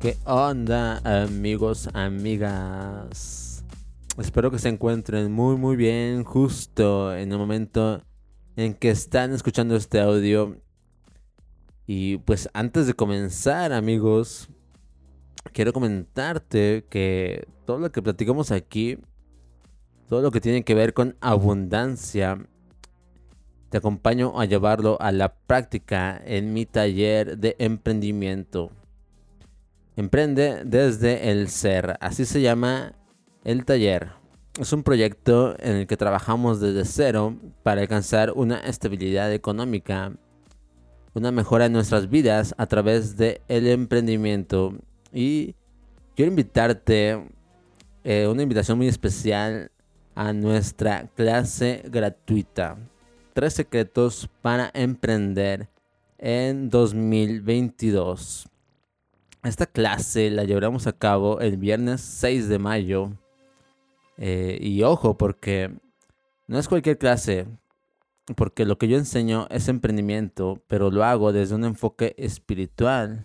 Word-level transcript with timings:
¿Qué 0.00 0.18
onda 0.26 0.98
amigos, 1.24 1.88
amigas? 1.94 3.64
Espero 4.18 4.50
que 4.50 4.58
se 4.58 4.68
encuentren 4.68 5.32
muy 5.32 5.56
muy 5.56 5.74
bien 5.74 6.22
justo 6.22 7.16
en 7.16 7.32
el 7.32 7.38
momento 7.38 8.02
en 8.56 8.74
que 8.74 8.90
están 8.90 9.32
escuchando 9.32 9.74
este 9.74 10.00
audio. 10.00 10.60
Y 11.86 12.18
pues 12.18 12.50
antes 12.52 12.86
de 12.86 12.92
comenzar 12.92 13.72
amigos, 13.72 14.50
quiero 15.54 15.72
comentarte 15.72 16.84
que 16.90 17.48
todo 17.64 17.78
lo 17.78 17.90
que 17.90 18.02
platicamos 18.02 18.50
aquí, 18.50 18.98
todo 20.10 20.20
lo 20.20 20.30
que 20.30 20.42
tiene 20.42 20.62
que 20.62 20.74
ver 20.74 20.92
con 20.92 21.16
abundancia, 21.22 22.46
te 23.70 23.78
acompaño 23.78 24.38
a 24.38 24.44
llevarlo 24.44 25.00
a 25.00 25.10
la 25.10 25.34
práctica 25.34 26.20
en 26.22 26.52
mi 26.52 26.66
taller 26.66 27.38
de 27.38 27.56
emprendimiento. 27.58 28.70
Emprende 29.96 30.62
desde 30.66 31.30
el 31.30 31.48
ser, 31.48 31.96
así 32.00 32.26
se 32.26 32.42
llama 32.42 32.92
el 33.44 33.64
taller. 33.64 34.10
Es 34.60 34.74
un 34.74 34.82
proyecto 34.82 35.56
en 35.58 35.76
el 35.76 35.86
que 35.86 35.96
trabajamos 35.96 36.60
desde 36.60 36.84
cero 36.84 37.34
para 37.62 37.80
alcanzar 37.80 38.32
una 38.32 38.58
estabilidad 38.58 39.32
económica, 39.32 40.12
una 41.14 41.32
mejora 41.32 41.64
en 41.64 41.72
nuestras 41.72 42.10
vidas 42.10 42.54
a 42.58 42.66
través 42.66 43.16
del 43.16 43.40
el 43.48 43.66
emprendimiento. 43.68 44.74
Y 45.14 45.54
quiero 46.14 46.30
invitarte, 46.30 47.26
eh, 48.04 48.26
una 48.26 48.42
invitación 48.42 48.76
muy 48.76 48.88
especial 48.88 49.70
a 50.14 50.34
nuestra 50.34 51.08
clase 51.14 51.82
gratuita. 51.86 52.76
Tres 53.32 53.54
secretos 53.54 54.28
para 54.42 54.70
emprender 54.74 55.70
en 56.18 56.68
2022. 56.68 58.50
Esta 59.46 59.66
clase 59.66 60.28
la 60.28 60.42
llevaremos 60.42 60.88
a 60.88 60.92
cabo 60.92 61.38
el 61.38 61.56
viernes 61.56 62.00
6 62.00 62.48
de 62.48 62.58
mayo. 62.58 63.12
Eh, 64.16 64.58
y 64.60 64.82
ojo, 64.82 65.16
porque 65.16 65.72
no 66.48 66.58
es 66.58 66.66
cualquier 66.66 66.98
clase, 66.98 67.46
porque 68.34 68.64
lo 68.64 68.76
que 68.76 68.88
yo 68.88 68.98
enseño 68.98 69.46
es 69.50 69.68
emprendimiento, 69.68 70.60
pero 70.66 70.90
lo 70.90 71.04
hago 71.04 71.32
desde 71.32 71.54
un 71.54 71.64
enfoque 71.64 72.16
espiritual, 72.18 73.24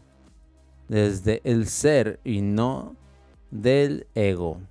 desde 0.88 1.42
el 1.44 1.66
ser 1.66 2.20
y 2.24 2.42
no 2.42 2.96
del 3.50 4.06
ego. 4.14 4.62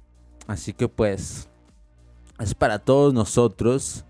Así 0.47 0.73
que 0.73 0.87
pues, 0.87 1.48
es 2.39 2.55
para 2.55 2.78
todos 2.78 3.12
nosotros, 3.12 4.05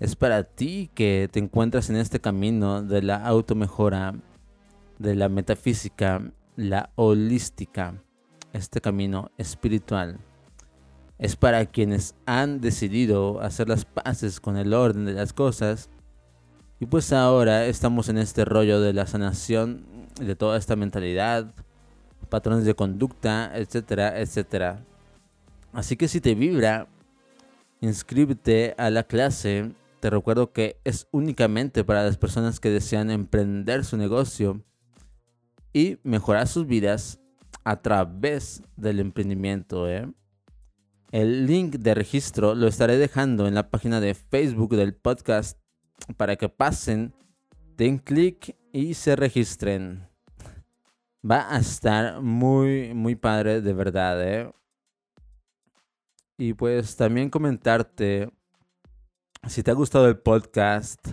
es 0.00 0.16
para 0.16 0.42
ti 0.42 0.90
que 0.96 1.28
te 1.30 1.38
encuentras 1.38 1.90
en 1.90 1.96
este 1.96 2.18
camino 2.18 2.82
de 2.82 3.02
la 3.02 3.24
automejora, 3.24 4.16
de 4.98 5.14
la 5.14 5.28
metafísica 5.28 6.32
la 6.56 6.90
holística, 6.96 7.94
este 8.52 8.80
camino 8.80 9.30
espiritual. 9.38 10.18
Es 11.18 11.36
para 11.36 11.66
quienes 11.66 12.14
han 12.26 12.60
decidido 12.60 13.40
hacer 13.40 13.68
las 13.68 13.84
paces 13.84 14.40
con 14.40 14.56
el 14.56 14.74
orden 14.74 15.04
de 15.04 15.12
las 15.12 15.32
cosas. 15.32 15.88
Y 16.80 16.86
pues 16.86 17.12
ahora 17.12 17.66
estamos 17.66 18.08
en 18.08 18.18
este 18.18 18.44
rollo 18.44 18.80
de 18.80 18.92
la 18.92 19.06
sanación 19.06 19.86
de 20.20 20.34
toda 20.34 20.58
esta 20.58 20.74
mentalidad, 20.76 21.54
patrones 22.28 22.64
de 22.64 22.74
conducta, 22.74 23.52
etcétera, 23.54 24.20
etcétera. 24.20 24.84
Así 25.72 25.96
que 25.96 26.08
si 26.08 26.20
te 26.20 26.34
vibra, 26.34 26.88
inscríbete 27.80 28.74
a 28.76 28.90
la 28.90 29.04
clase. 29.04 29.72
Te 30.00 30.10
recuerdo 30.10 30.52
que 30.52 30.80
es 30.82 31.06
únicamente 31.12 31.84
para 31.84 32.02
las 32.02 32.18
personas 32.18 32.58
que 32.58 32.70
desean 32.70 33.10
emprender 33.10 33.84
su 33.84 33.96
negocio 33.96 34.60
y 35.72 35.98
mejorar 36.02 36.48
sus 36.48 36.66
vidas 36.66 37.20
a 37.64 37.80
través 37.80 38.62
del 38.76 39.00
emprendimiento. 39.00 39.88
¿eh? 39.88 40.10
El 41.10 41.46
link 41.46 41.76
de 41.76 41.94
registro 41.94 42.54
lo 42.54 42.66
estaré 42.66 42.96
dejando 42.96 43.46
en 43.46 43.54
la 43.54 43.70
página 43.70 44.00
de 44.00 44.14
Facebook 44.14 44.76
del 44.76 44.94
podcast 44.94 45.58
para 46.16 46.36
que 46.36 46.48
pasen, 46.48 47.14
den 47.76 47.98
clic 47.98 48.56
y 48.72 48.94
se 48.94 49.16
registren. 49.16 50.08
Va 51.28 51.54
a 51.54 51.58
estar 51.58 52.20
muy, 52.20 52.94
muy 52.94 53.14
padre 53.14 53.60
de 53.60 53.72
verdad. 53.72 54.22
¿eh? 54.22 54.52
Y 56.36 56.54
pues 56.54 56.96
también 56.96 57.30
comentarte, 57.30 58.30
si 59.46 59.62
te 59.62 59.70
ha 59.70 59.74
gustado 59.74 60.08
el 60.08 60.18
podcast, 60.18 61.08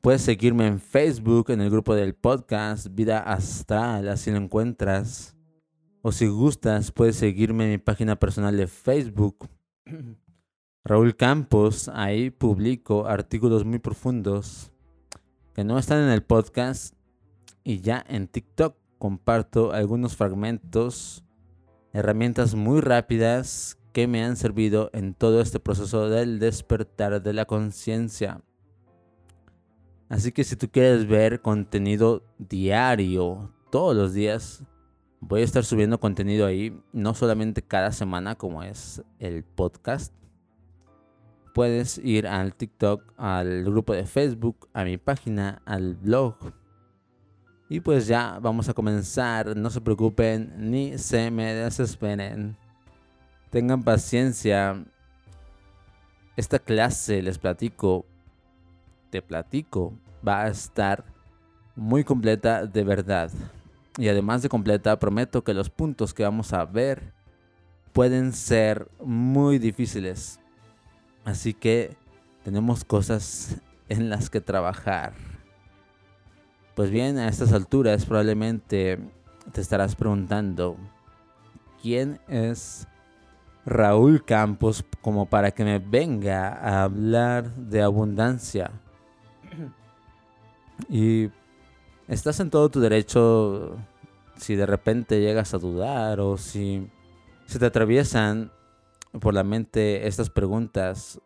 Puedes 0.00 0.22
seguirme 0.22 0.66
en 0.66 0.80
Facebook, 0.80 1.50
en 1.50 1.60
el 1.60 1.68
grupo 1.68 1.94
del 1.94 2.14
podcast 2.14 2.86
Vida 2.90 3.18
Astral, 3.18 4.08
así 4.08 4.30
lo 4.30 4.38
encuentras. 4.38 5.36
O 6.00 6.10
si 6.10 6.26
gustas, 6.26 6.90
puedes 6.90 7.16
seguirme 7.16 7.64
en 7.64 7.70
mi 7.72 7.78
página 7.78 8.16
personal 8.16 8.56
de 8.56 8.66
Facebook. 8.66 9.46
Raúl 10.84 11.16
Campos, 11.16 11.90
ahí 11.92 12.30
publico 12.30 13.06
artículos 13.06 13.66
muy 13.66 13.78
profundos 13.78 14.72
que 15.52 15.64
no 15.64 15.78
están 15.78 16.02
en 16.02 16.08
el 16.08 16.22
podcast. 16.22 16.94
Y 17.62 17.80
ya 17.80 18.02
en 18.08 18.26
TikTok 18.26 18.76
comparto 18.98 19.72
algunos 19.72 20.16
fragmentos, 20.16 21.26
herramientas 21.92 22.54
muy 22.54 22.80
rápidas 22.80 23.78
que 23.92 24.06
me 24.06 24.24
han 24.24 24.38
servido 24.38 24.88
en 24.94 25.12
todo 25.12 25.42
este 25.42 25.60
proceso 25.60 26.08
del 26.08 26.38
despertar 26.38 27.22
de 27.22 27.34
la 27.34 27.44
conciencia. 27.44 28.40
Así 30.10 30.32
que 30.32 30.42
si 30.42 30.56
tú 30.56 30.68
quieres 30.68 31.06
ver 31.06 31.40
contenido 31.40 32.24
diario, 32.36 33.54
todos 33.70 33.96
los 33.96 34.12
días, 34.12 34.64
voy 35.20 35.42
a 35.42 35.44
estar 35.44 35.64
subiendo 35.64 36.00
contenido 36.00 36.46
ahí, 36.46 36.76
no 36.92 37.14
solamente 37.14 37.62
cada 37.62 37.92
semana 37.92 38.34
como 38.34 38.64
es 38.64 39.04
el 39.20 39.44
podcast. 39.44 40.12
Puedes 41.54 41.98
ir 41.98 42.26
al 42.26 42.56
TikTok, 42.56 43.14
al 43.16 43.62
grupo 43.62 43.92
de 43.92 44.04
Facebook, 44.04 44.68
a 44.72 44.82
mi 44.82 44.98
página, 44.98 45.62
al 45.64 45.94
blog. 45.94 46.34
Y 47.68 47.78
pues 47.78 48.08
ya 48.08 48.40
vamos 48.42 48.68
a 48.68 48.74
comenzar, 48.74 49.56
no 49.56 49.70
se 49.70 49.80
preocupen 49.80 50.52
ni 50.56 50.98
se 50.98 51.30
me 51.30 51.54
desesperen. 51.54 52.56
Tengan 53.50 53.84
paciencia. 53.84 54.84
Esta 56.36 56.58
clase, 56.58 57.22
les 57.22 57.38
platico, 57.38 58.06
te 59.10 59.22
platico 59.22 59.92
va 60.26 60.42
a 60.42 60.48
estar 60.48 61.04
muy 61.74 62.04
completa 62.04 62.66
de 62.66 62.84
verdad. 62.84 63.30
Y 63.98 64.08
además 64.08 64.42
de 64.42 64.48
completa, 64.48 64.98
prometo 64.98 65.42
que 65.42 65.54
los 65.54 65.68
puntos 65.68 66.14
que 66.14 66.22
vamos 66.22 66.52
a 66.52 66.64
ver 66.64 67.12
pueden 67.92 68.32
ser 68.32 68.88
muy 69.04 69.58
difíciles. 69.58 70.38
Así 71.24 71.52
que 71.52 71.96
tenemos 72.44 72.84
cosas 72.84 73.56
en 73.88 74.08
las 74.08 74.30
que 74.30 74.40
trabajar. 74.40 75.12
Pues 76.74 76.90
bien, 76.90 77.18
a 77.18 77.28
estas 77.28 77.52
alturas 77.52 78.06
probablemente 78.06 78.98
te 79.52 79.60
estarás 79.60 79.96
preguntando, 79.96 80.76
¿quién 81.82 82.20
es 82.28 82.86
Raúl 83.66 84.24
Campos 84.24 84.84
como 85.02 85.26
para 85.26 85.50
que 85.50 85.64
me 85.64 85.78
venga 85.78 86.48
a 86.54 86.84
hablar 86.84 87.54
de 87.54 87.82
abundancia? 87.82 88.70
Y 90.88 91.30
estás 92.08 92.40
en 92.40 92.50
todo 92.50 92.70
tu 92.70 92.80
derecho 92.80 93.76
si 94.36 94.56
de 94.56 94.66
repente 94.66 95.20
llegas 95.20 95.54
a 95.54 95.58
dudar 95.58 96.20
o 96.20 96.38
si 96.38 96.88
se 97.46 97.58
te 97.58 97.66
atraviesan 97.66 98.50
por 99.20 99.34
la 99.34 99.44
mente 99.44 100.06
estas 100.06 100.30
preguntas. 100.30 101.20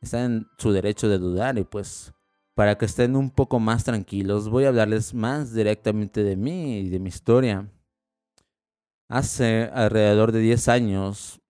Están 0.00 0.22
en 0.22 0.46
su 0.58 0.72
derecho 0.72 1.08
de 1.08 1.18
dudar 1.18 1.58
y 1.58 1.64
pues 1.64 2.12
para 2.54 2.78
que 2.78 2.86
estén 2.86 3.16
un 3.16 3.30
poco 3.30 3.60
más 3.60 3.84
tranquilos 3.84 4.48
voy 4.48 4.64
a 4.64 4.68
hablarles 4.68 5.14
más 5.14 5.52
directamente 5.52 6.22
de 6.22 6.36
mí 6.36 6.78
y 6.78 6.88
de 6.88 6.98
mi 6.98 7.08
historia. 7.08 7.68
Hace 9.08 9.70
alrededor 9.72 10.32
de 10.32 10.40
10 10.40 10.68
años, 10.68 11.40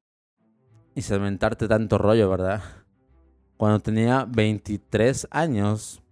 y 0.98 1.02
segmentarte 1.02 1.68
tanto 1.68 1.96
rollo, 1.96 2.28
¿verdad? 2.28 2.60
Cuando 3.56 3.78
tenía 3.78 4.24
23 4.24 5.28
años, 5.30 6.02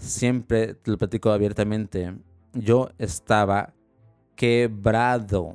siempre 0.00 0.74
te 0.74 0.90
lo 0.90 0.98
platico 0.98 1.30
abiertamente, 1.30 2.14
yo 2.52 2.90
estaba 2.98 3.74
quebrado. 4.34 5.54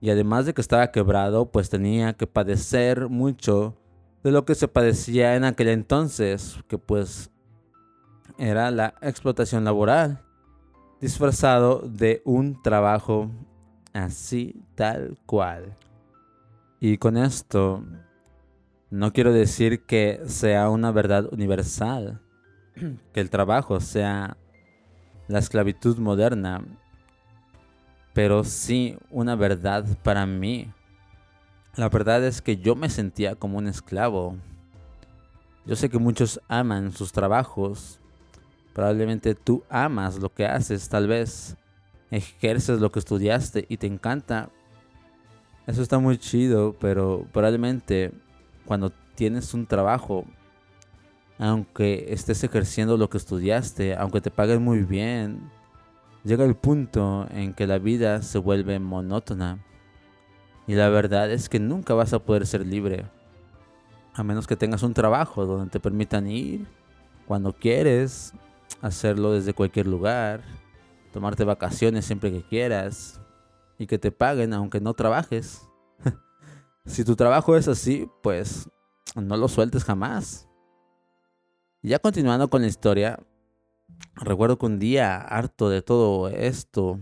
Y 0.00 0.10
además 0.10 0.46
de 0.46 0.54
que 0.54 0.60
estaba 0.60 0.92
quebrado, 0.92 1.50
pues 1.50 1.68
tenía 1.68 2.12
que 2.14 2.26
padecer 2.26 3.08
mucho 3.08 3.76
de 4.22 4.30
lo 4.30 4.44
que 4.44 4.54
se 4.54 4.68
padecía 4.68 5.36
en 5.36 5.44
aquel 5.44 5.68
entonces, 5.68 6.58
que 6.68 6.78
pues 6.78 7.30
era 8.38 8.70
la 8.70 8.94
explotación 9.00 9.64
laboral, 9.64 10.20
disfrazado 11.00 11.80
de 11.80 12.22
un 12.24 12.62
trabajo 12.62 13.30
así 13.92 14.62
tal 14.74 15.18
cual. 15.26 15.76
Y 16.80 16.98
con 16.98 17.16
esto 17.16 17.82
no 18.90 19.12
quiero 19.12 19.32
decir 19.32 19.84
que 19.84 20.20
sea 20.26 20.70
una 20.70 20.92
verdad 20.92 21.32
universal, 21.32 22.20
que 23.12 23.20
el 23.20 23.30
trabajo 23.30 23.80
sea 23.80 24.36
la 25.28 25.38
esclavitud 25.38 25.98
moderna. 25.98 26.62
pero 28.12 28.44
sí 28.44 28.96
una 29.10 29.36
verdad 29.36 29.84
para 30.02 30.24
mí. 30.24 30.72
La 31.74 31.90
verdad 31.90 32.24
es 32.24 32.40
que 32.40 32.56
yo 32.56 32.74
me 32.74 32.88
sentía 32.88 33.34
como 33.34 33.58
un 33.58 33.66
esclavo. 33.66 34.36
Yo 35.66 35.76
sé 35.76 35.90
que 35.90 35.98
muchos 35.98 36.40
aman 36.48 36.92
sus 36.92 37.12
trabajos. 37.12 38.00
Probablemente 38.72 39.34
tú 39.34 39.64
amas 39.68 40.18
lo 40.18 40.32
que 40.32 40.46
haces, 40.46 40.88
tal 40.88 41.08
vez 41.08 41.56
ejerces 42.10 42.80
lo 42.80 42.90
que 42.90 43.00
estudiaste 43.00 43.66
y 43.68 43.76
te 43.76 43.86
encanta. 43.86 44.48
Eso 45.66 45.82
está 45.82 45.98
muy 45.98 46.16
chido, 46.16 46.74
pero 46.80 47.26
probablemente 47.32 48.12
cuando 48.64 48.92
tienes 49.14 49.52
un 49.52 49.66
trabajo, 49.66 50.24
aunque 51.38 52.06
estés 52.12 52.42
ejerciendo 52.44 52.96
lo 52.96 53.10
que 53.10 53.18
estudiaste, 53.18 53.94
aunque 53.94 54.20
te 54.20 54.30
paguen 54.30 54.62
muy 54.62 54.82
bien, 54.82 55.50
llega 56.24 56.44
el 56.44 56.56
punto 56.56 57.26
en 57.30 57.54
que 57.54 57.66
la 57.66 57.78
vida 57.78 58.22
se 58.22 58.38
vuelve 58.38 58.78
monótona. 58.78 59.64
Y 60.66 60.74
la 60.74 60.88
verdad 60.88 61.30
es 61.30 61.48
que 61.48 61.60
nunca 61.60 61.94
vas 61.94 62.12
a 62.12 62.18
poder 62.18 62.46
ser 62.46 62.66
libre. 62.66 63.06
A 64.14 64.24
menos 64.24 64.46
que 64.46 64.56
tengas 64.56 64.82
un 64.82 64.94
trabajo 64.94 65.46
donde 65.46 65.70
te 65.70 65.78
permitan 65.78 66.26
ir 66.26 66.66
cuando 67.26 67.52
quieres, 67.52 68.32
hacerlo 68.80 69.32
desde 69.32 69.52
cualquier 69.52 69.86
lugar, 69.86 70.42
tomarte 71.12 71.44
vacaciones 71.44 72.04
siempre 72.04 72.32
que 72.32 72.42
quieras 72.42 73.20
y 73.78 73.86
que 73.86 73.98
te 73.98 74.10
paguen 74.10 74.54
aunque 74.54 74.80
no 74.80 74.94
trabajes. 74.94 75.68
si 76.86 77.04
tu 77.04 77.14
trabajo 77.14 77.56
es 77.56 77.68
así, 77.68 78.08
pues 78.22 78.68
no 79.14 79.36
lo 79.36 79.48
sueltes 79.48 79.84
jamás. 79.84 80.45
Ya 81.86 82.00
continuando 82.00 82.50
con 82.50 82.62
la 82.62 82.66
historia, 82.66 83.16
recuerdo 84.16 84.58
que 84.58 84.66
un 84.66 84.80
día, 84.80 85.18
harto 85.18 85.70
de 85.70 85.82
todo 85.82 86.26
esto, 86.26 86.98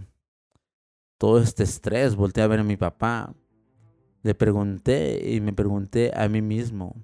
todo 1.16 1.38
este 1.38 1.62
estrés, 1.62 2.14
volteé 2.14 2.44
a 2.44 2.48
ver 2.48 2.60
a 2.60 2.64
mi 2.64 2.76
papá. 2.76 3.34
Le 4.22 4.34
pregunté 4.34 5.32
y 5.32 5.40
me 5.40 5.54
pregunté 5.54 6.12
a 6.14 6.28
mí 6.28 6.42
mismo, 6.42 6.96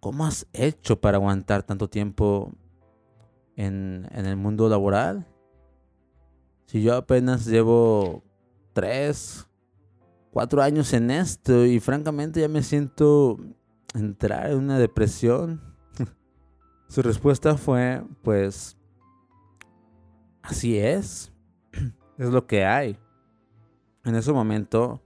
¿cómo 0.00 0.24
has 0.24 0.46
hecho 0.54 0.98
para 0.98 1.18
aguantar 1.18 1.62
tanto 1.62 1.90
tiempo 1.90 2.54
en, 3.54 4.08
en 4.10 4.24
el 4.24 4.36
mundo 4.36 4.66
laboral? 4.70 5.26
Si 6.64 6.80
yo 6.80 6.96
apenas 6.96 7.44
llevo 7.44 8.24
tres, 8.72 9.46
cuatro 10.30 10.62
años 10.62 10.90
en 10.94 11.10
esto 11.10 11.66
y 11.66 11.80
francamente 11.80 12.40
ya 12.40 12.48
me 12.48 12.62
siento 12.62 13.36
entrar 13.92 14.52
en 14.52 14.56
una 14.56 14.78
depresión 14.78 15.69
su 16.90 17.02
respuesta 17.02 17.56
fue, 17.56 18.02
pues, 18.24 18.76
así 20.42 20.76
es, 20.76 21.32
es 22.18 22.28
lo 22.30 22.48
que 22.48 22.66
hay. 22.66 22.98
En 24.04 24.16
ese 24.16 24.32
momento 24.32 25.00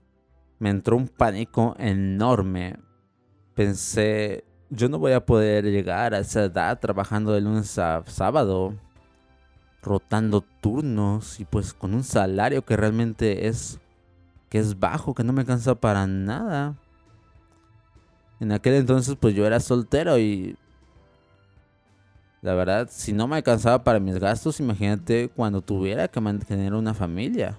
me 0.57 0.71
entró 0.71 0.97
un 0.97 1.07
pánico 1.07 1.75
enorme. 1.77 2.79
Pensé, 3.53 4.45
yo 4.71 4.89
no 4.89 4.97
voy 4.97 5.11
a 5.11 5.27
poder 5.27 5.65
llegar 5.65 6.15
a 6.15 6.19
esa 6.19 6.45
edad 6.45 6.79
trabajando 6.79 7.33
de 7.33 7.41
lunes 7.41 7.77
a 7.77 8.03
sábado, 8.07 8.73
rotando 9.83 10.41
turnos 10.41 11.39
y 11.39 11.45
pues 11.45 11.71
con 11.75 11.93
un 11.93 12.03
salario 12.03 12.65
que 12.65 12.77
realmente 12.77 13.47
es 13.47 13.79
que 14.49 14.57
es 14.57 14.79
bajo, 14.79 15.13
que 15.13 15.23
no 15.23 15.33
me 15.33 15.45
cansa 15.45 15.75
para 15.75 16.07
nada. 16.07 16.79
En 18.39 18.51
aquel 18.51 18.73
entonces 18.73 19.15
pues 19.19 19.35
yo 19.35 19.45
era 19.45 19.59
soltero 19.59 20.17
y 20.17 20.57
la 22.45 22.53
verdad, 22.53 22.89
si 22.91 23.11
no 23.11 23.27
me 23.27 23.37
alcanzaba 23.37 23.83
para 23.83 23.99
mis 23.99 24.19
gastos, 24.19 24.59
imagínate 24.59 25.29
cuando 25.29 25.63
tuviera 25.63 26.07
que 26.07 26.21
mantener 26.21 26.75
una 26.75 26.93
familia. 26.93 27.57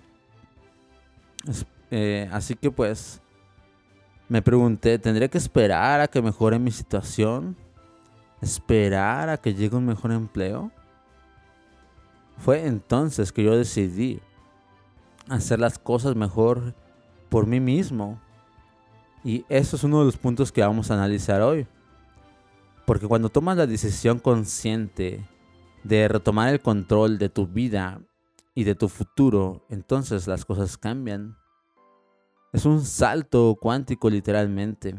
Eh, 1.91 2.29
así 2.31 2.55
que 2.55 2.71
pues 2.71 3.21
me 4.29 4.43
pregunté, 4.43 5.01
¿tendría 5.01 5.27
que 5.27 5.39
esperar 5.39 6.01
a 6.01 6.07
que 6.07 6.23
mejore 6.23 6.61
mi 6.61 6.71
situación? 6.71 7.57
¿Esperar 8.41 9.29
a 9.29 9.39
que 9.39 9.55
llegue 9.55 9.75
un 9.75 9.87
mejor 9.87 10.13
empleo? 10.13 10.71
Fue 12.39 12.65
entonces 12.65 13.33
que 13.33 13.43
yo 13.43 13.57
decidí 13.57 14.21
hacer 15.29 15.59
las 15.59 15.81
cosas 15.81 16.15
mejor 16.15 16.75
por 17.29 17.49
mí 17.49 17.59
mismo. 17.59 18.21
Y 19.25 19.45
eso 19.49 19.75
es 19.75 19.83
uno 19.83 19.99
de 19.99 20.05
los 20.05 20.17
puntos 20.17 20.53
que 20.53 20.61
vamos 20.61 20.93
a 20.93 20.95
analizar 20.95 21.43
hoy. 21.43 21.67
Porque 22.87 23.09
cuando 23.09 23.31
tomas 23.31 23.57
la 23.57 23.67
decisión 23.67 24.21
consciente 24.21 25.29
de 25.83 26.07
retomar 26.07 26.53
el 26.53 26.61
control 26.61 27.19
de 27.19 27.29
tu 27.29 27.49
vida 27.49 28.01
y 28.55 28.63
de 28.63 28.77
tu 28.77 28.89
futuro, 28.89 29.67
entonces 29.69 30.29
las 30.29 30.45
cosas 30.45 30.79
cambian. 30.79 31.37
Es 32.53 32.65
un 32.65 32.85
salto 32.85 33.59
cuántico 33.61 34.09
literalmente. 34.09 34.95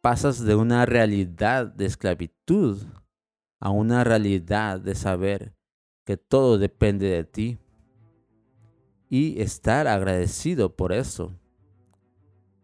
Pasas 0.00 0.44
de 0.44 0.54
una 0.54 0.86
realidad 0.86 1.66
de 1.66 1.86
esclavitud 1.86 2.78
a 3.58 3.70
una 3.70 4.04
realidad 4.04 4.80
de 4.80 4.94
saber 4.94 5.56
que 6.04 6.16
todo 6.16 6.58
depende 6.58 7.08
de 7.08 7.24
ti. 7.24 7.58
Y 9.08 9.40
estar 9.42 9.88
agradecido 9.88 10.74
por 10.74 10.92
eso. 10.92 11.32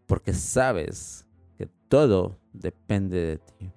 Porque 0.06 0.32
sabes 0.32 1.26
que 1.58 1.66
todo 1.66 2.38
depende 2.52 3.18
de 3.18 3.38
ti. 3.38 3.72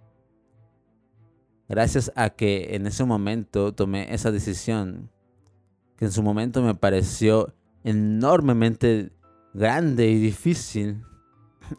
Gracias 1.71 2.11
a 2.17 2.31
que 2.31 2.75
en 2.75 2.85
ese 2.85 3.05
momento 3.05 3.73
tomé 3.73 4.13
esa 4.13 4.29
decisión, 4.29 5.09
que 5.95 6.03
en 6.03 6.11
su 6.11 6.21
momento 6.21 6.61
me 6.61 6.75
pareció 6.75 7.53
enormemente 7.85 9.13
grande 9.53 10.09
y 10.09 10.19
difícil, 10.19 11.01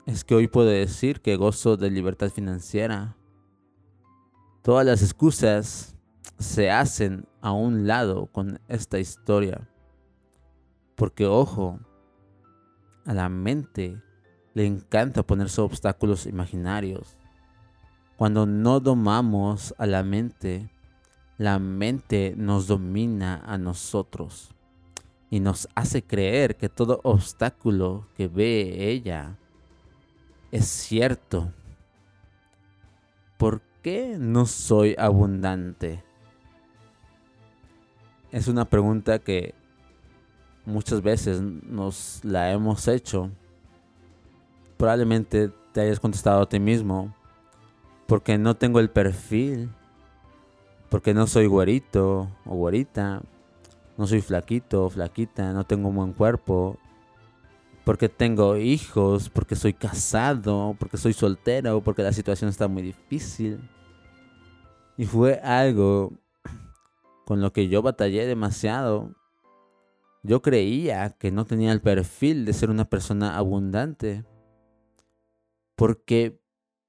es 0.06 0.24
que 0.24 0.34
hoy 0.34 0.48
puedo 0.48 0.70
decir 0.70 1.20
que 1.20 1.36
gozo 1.36 1.76
de 1.76 1.90
libertad 1.90 2.30
financiera. 2.30 3.18
Todas 4.62 4.86
las 4.86 5.02
excusas 5.02 5.94
se 6.38 6.70
hacen 6.70 7.26
a 7.42 7.52
un 7.52 7.86
lado 7.86 8.28
con 8.28 8.60
esta 8.68 8.98
historia. 8.98 9.68
Porque 10.96 11.26
ojo, 11.26 11.78
a 13.04 13.12
la 13.12 13.28
mente 13.28 14.00
le 14.54 14.64
encanta 14.64 15.22
ponerse 15.22 15.60
obstáculos 15.60 16.24
imaginarios. 16.24 17.18
Cuando 18.22 18.46
no 18.46 18.78
domamos 18.78 19.74
a 19.78 19.86
la 19.86 20.04
mente, 20.04 20.70
la 21.38 21.58
mente 21.58 22.34
nos 22.36 22.68
domina 22.68 23.42
a 23.44 23.58
nosotros 23.58 24.54
y 25.28 25.40
nos 25.40 25.68
hace 25.74 26.04
creer 26.04 26.54
que 26.54 26.68
todo 26.68 27.00
obstáculo 27.02 28.06
que 28.16 28.28
ve 28.28 28.90
ella 28.92 29.36
es 30.52 30.66
cierto. 30.66 31.52
¿Por 33.38 33.60
qué 33.82 34.14
no 34.20 34.46
soy 34.46 34.94
abundante? 34.96 36.04
Es 38.30 38.46
una 38.46 38.66
pregunta 38.66 39.18
que 39.18 39.52
muchas 40.64 41.02
veces 41.02 41.40
nos 41.40 42.20
la 42.22 42.52
hemos 42.52 42.86
hecho. 42.86 43.32
Probablemente 44.76 45.50
te 45.72 45.80
hayas 45.80 45.98
contestado 45.98 46.42
a 46.42 46.48
ti 46.48 46.60
mismo 46.60 47.12
porque 48.06 48.38
no 48.38 48.56
tengo 48.56 48.80
el 48.80 48.90
perfil, 48.90 49.70
porque 50.88 51.14
no 51.14 51.26
soy 51.26 51.46
güerito 51.46 52.28
o 52.44 52.54
güerita, 52.54 53.22
no 53.96 54.06
soy 54.06 54.20
flaquito 54.20 54.84
o 54.84 54.90
flaquita, 54.90 55.52
no 55.52 55.64
tengo 55.64 55.88
un 55.88 55.96
buen 55.96 56.12
cuerpo, 56.12 56.78
porque 57.84 58.08
tengo 58.08 58.56
hijos, 58.56 59.28
porque 59.28 59.56
soy 59.56 59.72
casado, 59.72 60.76
porque 60.78 60.96
soy 60.96 61.12
soltero, 61.12 61.80
porque 61.82 62.02
la 62.02 62.12
situación 62.12 62.50
está 62.50 62.68
muy 62.68 62.82
difícil. 62.82 63.68
Y 64.96 65.06
fue 65.06 65.40
algo 65.40 66.12
con 67.24 67.40
lo 67.40 67.52
que 67.52 67.68
yo 67.68 67.82
batallé 67.82 68.26
demasiado. 68.26 69.14
Yo 70.22 70.42
creía 70.42 71.10
que 71.10 71.32
no 71.32 71.44
tenía 71.44 71.72
el 71.72 71.80
perfil 71.80 72.44
de 72.44 72.52
ser 72.52 72.70
una 72.70 72.84
persona 72.84 73.36
abundante. 73.36 74.24
Porque 75.74 76.41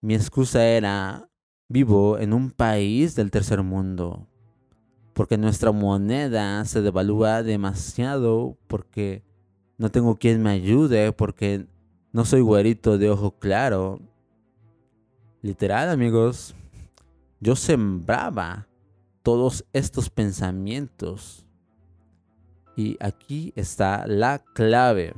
mi 0.03 0.15
excusa 0.15 0.65
era, 0.65 1.29
vivo 1.69 2.19
en 2.19 2.33
un 2.33 2.51
país 2.51 3.15
del 3.15 3.31
tercer 3.31 3.63
mundo, 3.63 4.27
porque 5.13 5.37
nuestra 5.37 5.71
moneda 5.71 6.65
se 6.65 6.81
devalúa 6.81 7.41
demasiado, 7.41 8.57
porque 8.67 9.23
no 9.77 9.91
tengo 9.91 10.17
quien 10.17 10.43
me 10.43 10.49
ayude, 10.49 11.13
porque 11.13 11.67
no 12.11 12.25
soy 12.25 12.41
güerito 12.41 12.97
de 12.97 13.11
ojo 13.11 13.39
claro. 13.39 14.01
Literal, 15.41 15.89
amigos, 15.89 16.53
yo 17.39 17.55
sembraba 17.55 18.67
todos 19.21 19.63
estos 19.71 20.09
pensamientos. 20.09 21.45
Y 22.75 22.97
aquí 22.99 23.53
está 23.55 24.05
la 24.05 24.39
clave. 24.53 25.13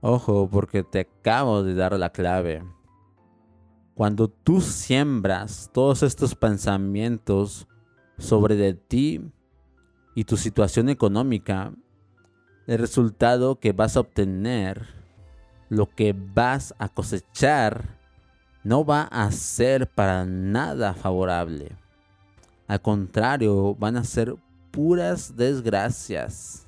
Ojo, 0.00 0.48
porque 0.48 0.84
te 0.84 1.00
acabo 1.00 1.64
de 1.64 1.74
dar 1.74 1.98
la 1.98 2.10
clave. 2.10 2.62
Cuando 3.94 4.26
tú 4.28 4.60
siembras 4.60 5.70
todos 5.72 6.02
estos 6.02 6.34
pensamientos 6.34 7.68
sobre 8.18 8.56
de 8.56 8.74
ti 8.74 9.20
y 10.16 10.24
tu 10.24 10.36
situación 10.36 10.88
económica, 10.88 11.72
el 12.66 12.78
resultado 12.78 13.60
que 13.60 13.72
vas 13.72 13.96
a 13.96 14.00
obtener, 14.00 14.88
lo 15.68 15.88
que 15.88 16.12
vas 16.12 16.74
a 16.78 16.88
cosechar, 16.88 18.00
no 18.64 18.84
va 18.84 19.02
a 19.02 19.30
ser 19.30 19.88
para 19.88 20.24
nada 20.24 20.94
favorable. 20.94 21.76
Al 22.66 22.80
contrario, 22.80 23.76
van 23.76 23.96
a 23.96 24.02
ser 24.02 24.34
puras 24.72 25.36
desgracias. 25.36 26.66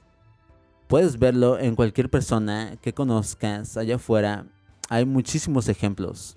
Puedes 0.86 1.18
verlo 1.18 1.58
en 1.58 1.74
cualquier 1.74 2.08
persona 2.08 2.76
que 2.80 2.92
conozcas 2.92 3.76
allá 3.76 3.96
afuera. 3.96 4.46
Hay 4.88 5.04
muchísimos 5.04 5.68
ejemplos. 5.68 6.36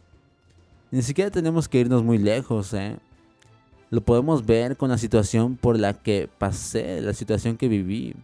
Ni 0.92 1.02
siquiera 1.04 1.30
tenemos 1.30 1.68
que 1.68 1.80
irnos 1.80 2.04
muy 2.04 2.18
lejos, 2.18 2.74
¿eh? 2.74 2.98
Lo 3.92 4.02
podemos 4.02 4.46
ver 4.46 4.78
con 4.78 4.90
la 4.90 4.98
situación 4.98 5.56
por 5.56 5.78
la 5.78 5.94
que 5.94 6.30
pasé, 6.38 7.02
la 7.02 7.14
situación 7.14 7.58
que 7.58 7.68
viví. 7.68 8.16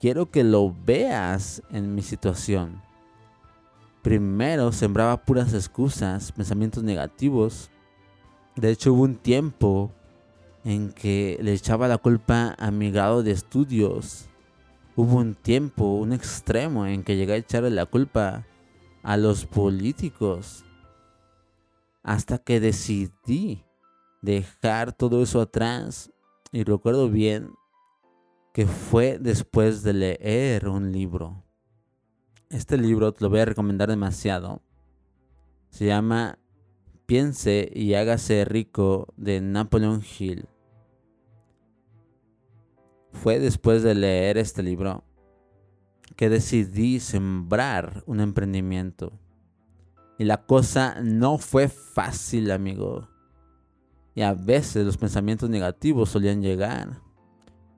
Quiero 0.00 0.30
que 0.30 0.44
lo 0.44 0.74
veas 0.84 1.62
en 1.70 1.94
mi 1.94 2.02
situación. 2.02 2.80
Primero 4.02 4.72
sembraba 4.72 5.22
puras 5.22 5.52
excusas, 5.52 6.32
pensamientos 6.32 6.82
negativos. 6.82 7.70
De 8.56 8.70
hecho 8.70 8.94
hubo 8.94 9.02
un 9.02 9.16
tiempo 9.16 9.92
en 10.64 10.90
que 10.90 11.38
le 11.42 11.52
echaba 11.52 11.88
la 11.88 11.98
culpa 11.98 12.54
a 12.58 12.70
mi 12.70 12.90
grado 12.90 13.22
de 13.22 13.32
estudios. 13.32 14.26
Hubo 14.96 15.16
un 15.16 15.34
tiempo, 15.34 15.84
un 15.84 16.14
extremo 16.14 16.86
en 16.86 17.02
que 17.02 17.16
llegué 17.16 17.34
a 17.34 17.36
echarle 17.36 17.70
la 17.70 17.86
culpa 17.86 18.46
a 19.02 19.16
los 19.18 19.44
políticos. 19.44 20.64
Hasta 22.02 22.38
que 22.38 22.60
decidí 22.60 23.64
dejar 24.22 24.92
todo 24.92 25.22
eso 25.22 25.40
atrás. 25.40 26.12
Y 26.52 26.64
recuerdo 26.64 27.08
bien 27.08 27.52
que 28.52 28.66
fue 28.66 29.18
después 29.18 29.82
de 29.82 29.92
leer 29.92 30.68
un 30.68 30.92
libro. 30.92 31.44
Este 32.48 32.76
libro 32.76 33.12
te 33.12 33.22
lo 33.22 33.30
voy 33.30 33.40
a 33.40 33.44
recomendar 33.44 33.88
demasiado. 33.88 34.62
Se 35.68 35.86
llama 35.86 36.38
Piense 37.06 37.70
y 37.72 37.94
hágase 37.94 38.44
rico 38.44 39.12
de 39.16 39.40
Napoleon 39.40 40.02
Hill. 40.18 40.48
Fue 43.12 43.38
después 43.38 43.82
de 43.82 43.94
leer 43.94 44.38
este 44.38 44.62
libro 44.62 45.04
que 46.16 46.28
decidí 46.28 46.98
sembrar 46.98 48.02
un 48.06 48.20
emprendimiento. 48.20 49.19
Y 50.20 50.24
la 50.24 50.36
cosa 50.36 51.00
no 51.02 51.38
fue 51.38 51.68
fácil, 51.68 52.50
amigo. 52.50 53.08
Y 54.14 54.20
a 54.20 54.34
veces 54.34 54.84
los 54.84 54.98
pensamientos 54.98 55.48
negativos 55.48 56.10
solían 56.10 56.42
llegar. 56.42 57.00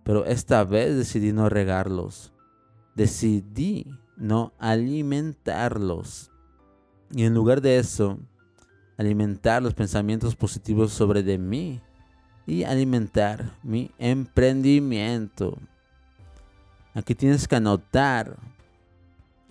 Pero 0.03 0.25
esta 0.25 0.65
vez 0.65 0.97
decidí 0.97 1.33
no 1.33 1.49
regarlos. 1.49 2.33
Decidí 2.97 3.87
no 4.17 4.53
alimentarlos. 4.59 6.33
Y 7.13 7.23
en 7.27 7.35
lugar 7.35 7.61
de 7.61 7.79
eso, 7.79 8.19
alimentar 8.97 9.63
los 9.63 9.75
pensamientos 9.75 10.35
positivos 10.35 10.93
sobre 10.93 11.23
de 11.23 11.39
mí 11.39 11.81
y 12.45 12.65
alimentar 12.65 13.57
mi 13.63 13.93
emprendimiento. 13.99 15.57
Aquí 16.93 17.15
tienes 17.15 17.47
que 17.47 17.55
anotar 17.55 18.37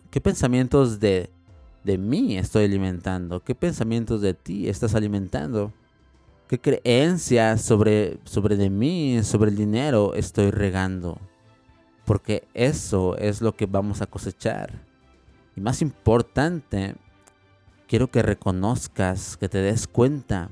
qué 0.10 0.20
pensamientos 0.20 1.00
de, 1.00 1.30
de 1.84 1.98
mí 1.98 2.38
estoy 2.38 2.66
alimentando, 2.66 3.44
qué 3.44 3.56
pensamientos 3.56 4.22
de 4.22 4.34
ti 4.34 4.70
estás 4.70 4.96
alimentando. 4.96 5.74
¿Qué 6.52 6.60
creencias 6.60 7.62
sobre, 7.62 8.20
sobre 8.26 8.58
de 8.58 8.70
mí, 8.70 9.24
sobre 9.24 9.52
el 9.52 9.56
dinero 9.56 10.16
estoy 10.16 10.52
regando? 10.52 11.18
Porque 12.04 12.46
eso 12.54 13.16
es 13.16 13.42
lo 13.42 13.56
que 13.56 13.68
vamos 13.68 14.02
a 14.02 14.06
cosechar. 14.06 14.86
Y 15.56 15.62
más 15.62 15.82
importante, 15.82 16.96
quiero 17.88 18.12
que 18.12 18.22
reconozcas, 18.22 19.38
que 19.38 19.48
te 19.48 19.60
des 19.60 19.88
cuenta 19.88 20.50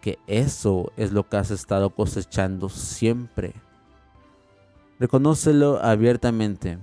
que 0.00 0.20
eso 0.28 0.92
es 0.96 1.10
lo 1.10 1.28
que 1.28 1.36
has 1.36 1.50
estado 1.50 1.90
cosechando 1.90 2.68
siempre. 2.68 3.54
Reconócelo 5.00 5.82
abiertamente. 5.82 6.78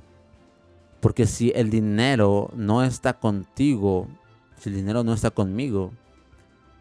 Porque 1.06 1.28
si 1.28 1.52
el 1.54 1.70
dinero 1.70 2.50
no 2.56 2.82
está 2.82 3.20
contigo, 3.20 4.08
si 4.58 4.70
el 4.70 4.76
dinero 4.78 5.04
no 5.04 5.14
está 5.14 5.30
conmigo, 5.30 5.92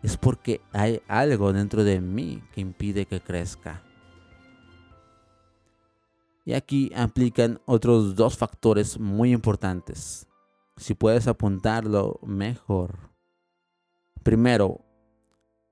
es 0.02 0.16
porque 0.16 0.62
hay 0.72 1.02
algo 1.08 1.52
dentro 1.52 1.84
de 1.84 2.00
mí 2.00 2.42
que 2.54 2.62
impide 2.62 3.04
que 3.04 3.20
crezca. 3.20 3.82
Y 6.46 6.54
aquí 6.54 6.90
aplican 6.96 7.60
otros 7.66 8.16
dos 8.16 8.38
factores 8.38 8.98
muy 8.98 9.30
importantes. 9.30 10.26
Si 10.78 10.94
puedes 10.94 11.28
apuntarlo, 11.28 12.18
mejor. 12.22 13.10
Primero, 14.22 14.80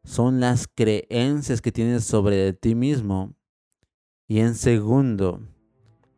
son 0.04 0.40
las 0.40 0.68
creencias 0.68 1.62
que 1.62 1.73
tienes 1.73 2.04
sobre 2.04 2.52
ti 2.52 2.75
mismo. 2.75 3.32
Y 4.28 4.40
en 4.40 4.54
segundo, 4.56 5.40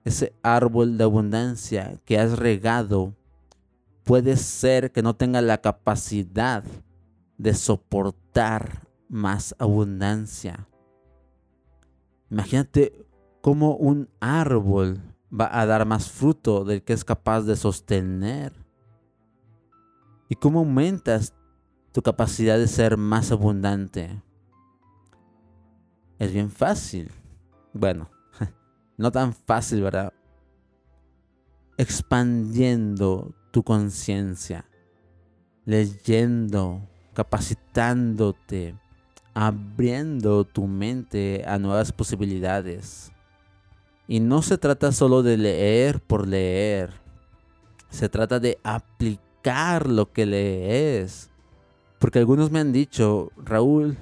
ese 0.04 0.34
árbol 0.42 0.98
de 0.98 1.04
abundancia 1.04 2.00
que 2.04 2.18
has 2.18 2.38
regado 2.38 3.14
puede 4.04 4.36
ser 4.36 4.92
que 4.92 5.02
no 5.02 5.16
tenga 5.16 5.40
la 5.40 5.58
capacidad 5.58 6.62
de 7.38 7.54
soportar 7.54 8.86
más 9.08 9.54
abundancia. 9.58 10.68
Imagínate 12.30 13.06
cómo 13.40 13.76
un 13.76 14.08
árbol 14.20 15.00
va 15.32 15.48
a 15.58 15.66
dar 15.66 15.86
más 15.86 16.10
fruto 16.10 16.64
del 16.64 16.82
que 16.82 16.92
es 16.92 17.04
capaz 17.04 17.42
de 17.42 17.56
sostener. 17.56 18.52
Y 20.28 20.36
cómo 20.36 20.60
aumentas 20.60 21.34
tu 21.92 22.02
capacidad 22.02 22.58
de 22.58 22.66
ser 22.66 22.96
más 22.96 23.30
abundante. 23.30 24.22
Es 26.18 26.32
bien 26.32 26.50
fácil. 26.50 27.10
Bueno, 27.72 28.08
no 28.96 29.10
tan 29.10 29.32
fácil, 29.32 29.82
¿verdad? 29.82 30.12
Expandiendo 31.76 33.34
tu 33.50 33.62
conciencia, 33.62 34.66
leyendo 35.64 36.88
capacitándote, 37.14 38.76
abriendo 39.32 40.44
tu 40.44 40.66
mente 40.66 41.44
a 41.46 41.58
nuevas 41.58 41.92
posibilidades. 41.92 43.12
Y 44.06 44.20
no 44.20 44.42
se 44.42 44.58
trata 44.58 44.92
solo 44.92 45.22
de 45.22 45.38
leer 45.38 46.00
por 46.00 46.28
leer, 46.28 46.90
se 47.88 48.08
trata 48.08 48.40
de 48.40 48.58
aplicar 48.62 49.88
lo 49.88 50.12
que 50.12 50.26
lees. 50.26 51.30
Porque 51.98 52.18
algunos 52.18 52.50
me 52.50 52.58
han 52.58 52.72
dicho, 52.72 53.30
Raúl, 53.36 53.96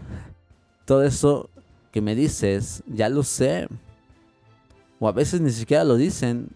todo 0.86 1.04
eso 1.04 1.50
que 1.92 2.00
me 2.00 2.14
dices, 2.14 2.82
ya 2.86 3.08
lo 3.08 3.22
sé. 3.22 3.68
O 5.02 5.08
a 5.08 5.12
veces 5.12 5.40
ni 5.40 5.50
siquiera 5.50 5.82
lo 5.82 5.96
dicen, 5.96 6.50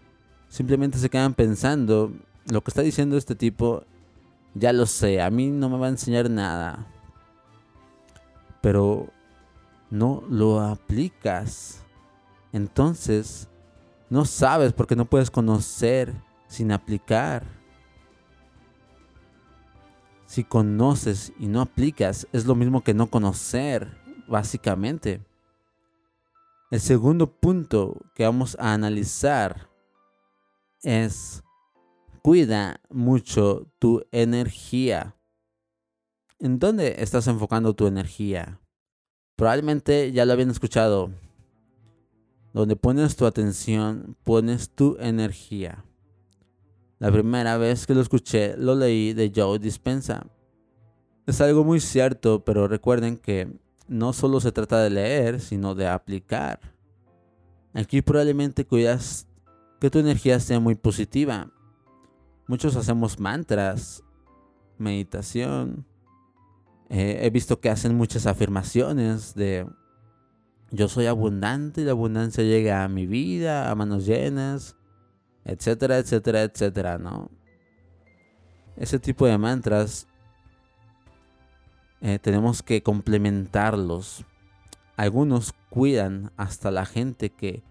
simplemente 0.47 0.97
se 0.99 1.09
quedan 1.09 1.33
pensando, 1.33 2.13
lo 2.45 2.63
que 2.63 2.71
está 2.71 2.81
diciendo 2.81 3.17
este 3.17 3.35
tipo 3.35 3.83
ya 4.53 4.71
lo 4.71 4.85
sé, 4.85 5.21
a 5.21 5.29
mí 5.29 5.49
no 5.49 5.67
me 5.67 5.77
va 5.77 5.87
a 5.87 5.89
enseñar 5.89 6.29
nada. 6.29 6.87
Pero 8.61 9.09
no 9.89 10.23
lo 10.29 10.61
aplicas. 10.61 11.83
Entonces, 12.53 13.49
no 14.09 14.23
sabes 14.23 14.71
porque 14.71 14.95
no 14.95 15.03
puedes 15.03 15.29
conocer 15.29 16.13
sin 16.47 16.71
aplicar. 16.71 17.43
Si 20.25 20.45
conoces 20.45 21.33
y 21.37 21.47
no 21.47 21.59
aplicas, 21.59 22.25
es 22.31 22.45
lo 22.45 22.55
mismo 22.55 22.81
que 22.81 22.93
no 22.93 23.07
conocer, 23.07 23.91
básicamente. 24.25 25.26
El 26.69 26.81
segundo 26.81 27.31
punto 27.39 27.97
que 28.13 28.25
vamos 28.25 28.57
a 28.59 28.73
analizar 28.73 29.69
es 30.83 31.41
Cuida 32.21 32.81
mucho 32.89 33.71
tu 33.79 34.03
energía. 34.11 35.15
¿En 36.39 36.59
dónde 36.59 36.95
estás 36.97 37.27
enfocando 37.27 37.73
tu 37.73 37.87
energía? 37.87 38.59
Probablemente 39.37 40.11
ya 40.11 40.25
lo 40.25 40.33
habían 40.33 40.49
escuchado. 40.49 41.09
Donde 42.53 42.75
pones 42.75 43.15
tu 43.15 43.25
atención, 43.25 44.17
pones 44.25 44.69
tu 44.69 44.97
energía. 44.99 45.85
La 46.99 47.13
primera 47.13 47.57
vez 47.57 47.87
que 47.87 47.95
lo 47.95 48.01
escuché, 48.01 48.57
lo 48.57 48.75
leí 48.75 49.13
de 49.13 49.31
Joe 49.33 49.57
Dispensa. 49.57 50.27
Es 51.27 51.39
algo 51.39 51.63
muy 51.63 51.79
cierto, 51.79 52.43
pero 52.43 52.67
recuerden 52.67 53.15
que 53.15 53.57
no 53.87 54.13
solo 54.13 54.39
se 54.39 54.51
trata 54.51 54.81
de 54.81 54.89
leer, 54.89 55.39
sino 55.39 55.75
de 55.75 55.87
aplicar. 55.87 56.59
Aquí 57.73 58.01
probablemente 58.01 58.65
cuidas 58.65 59.27
que 59.79 59.89
tu 59.89 59.99
energía 59.99 60.39
sea 60.39 60.59
muy 60.59 60.75
positiva. 60.75 61.51
Muchos 62.47 62.75
hacemos 62.75 63.19
mantras, 63.19 64.03
meditación. 64.77 65.85
Eh, 66.89 67.19
he 67.21 67.29
visto 67.29 67.59
que 67.59 67.69
hacen 67.69 67.95
muchas 67.95 68.25
afirmaciones 68.25 69.35
de 69.35 69.67
yo 70.71 70.87
soy 70.89 71.05
abundante 71.05 71.81
y 71.81 71.85
la 71.85 71.91
abundancia 71.91 72.43
llega 72.43 72.83
a 72.83 72.89
mi 72.89 73.05
vida 73.05 73.69
a 73.69 73.75
manos 73.75 74.05
llenas. 74.05 74.75
etcétera, 75.45 75.97
etcétera, 75.97 76.43
etcétera, 76.43 76.97
¿no? 76.97 77.31
Ese 78.75 78.99
tipo 78.99 79.25
de 79.25 79.37
mantras 79.37 80.07
eh, 82.01 82.19
tenemos 82.19 82.61
que 82.61 82.83
complementarlos. 82.83 84.25
Algunos 84.95 85.53
cuidan 85.69 86.31
hasta 86.37 86.71
la 86.71 86.85
gente 86.85 87.29
que, 87.29 87.63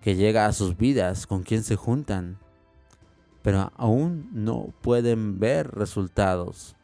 que 0.00 0.14
llega 0.14 0.46
a 0.46 0.52
sus 0.52 0.76
vidas, 0.76 1.26
con 1.26 1.42
quien 1.42 1.62
se 1.62 1.76
juntan, 1.76 2.38
pero 3.42 3.72
aún 3.76 4.28
no 4.32 4.72
pueden 4.80 5.38
ver 5.38 5.70
resultados. 5.70 6.76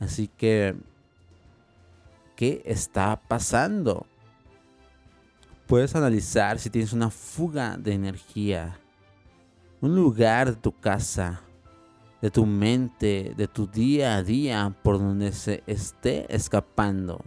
Así 0.00 0.28
que, 0.28 0.76
¿qué 2.34 2.62
está 2.66 3.20
pasando? 3.28 4.06
Puedes 5.66 5.94
analizar 5.96 6.58
si 6.58 6.70
tienes 6.70 6.92
una 6.92 7.10
fuga 7.10 7.76
de 7.76 7.94
energía. 7.94 8.78
Un 9.80 9.94
lugar 9.94 10.50
de 10.50 10.56
tu 10.56 10.72
casa, 10.72 11.42
de 12.26 12.30
tu 12.32 12.44
mente, 12.44 13.34
de 13.36 13.46
tu 13.46 13.68
día 13.68 14.16
a 14.16 14.22
día 14.24 14.76
por 14.82 14.98
donde 14.98 15.30
se 15.30 15.62
esté 15.68 16.26
escapando. 16.34 17.24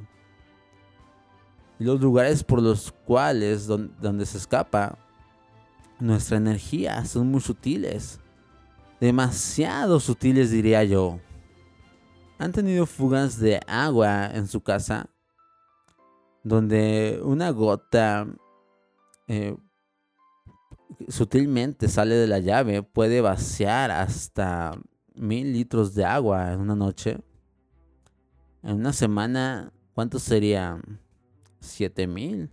Los 1.78 2.02
lugares 2.02 2.44
por 2.44 2.62
los 2.62 2.92
cuales 2.92 3.66
donde, 3.66 4.26
se 4.26 4.38
escapa 4.38 4.98
nuestra 6.02 6.36
energía 6.36 7.06
son 7.06 7.32
muy 7.32 7.40
sutiles. 7.40 8.20
Demasiado 9.00 10.02
sutiles 10.02 10.52
diría 10.52 10.84
yo. 10.84 11.22
¿Han 12.38 12.52
tenido 12.52 12.86
fugas 12.86 13.40
de 13.40 13.62
agua 13.68 14.30
en 14.34 14.48
su 14.48 14.60
casa? 14.60 15.10
donde 16.44 17.22
una 17.24 17.52
gota 17.52 18.28
eh, 19.28 19.56
sutilmente 21.08 21.88
sale 21.88 22.16
de 22.16 22.28
la 22.28 22.40
llave, 22.40 22.82
puede 22.82 23.22
vaciar 23.22 23.92
hasta 23.92 24.78
mil 25.20 25.54
litros 25.54 25.94
de 25.94 26.06
agua 26.06 26.54
en 26.54 26.62
una 26.62 26.76
noche. 26.76 27.20
En 28.64 28.78
una 28.78 28.94
semana, 28.94 29.72
¿cuánto 29.94 30.18
sería? 30.20 30.82
Siete 31.60 32.08
mil. 32.08 32.50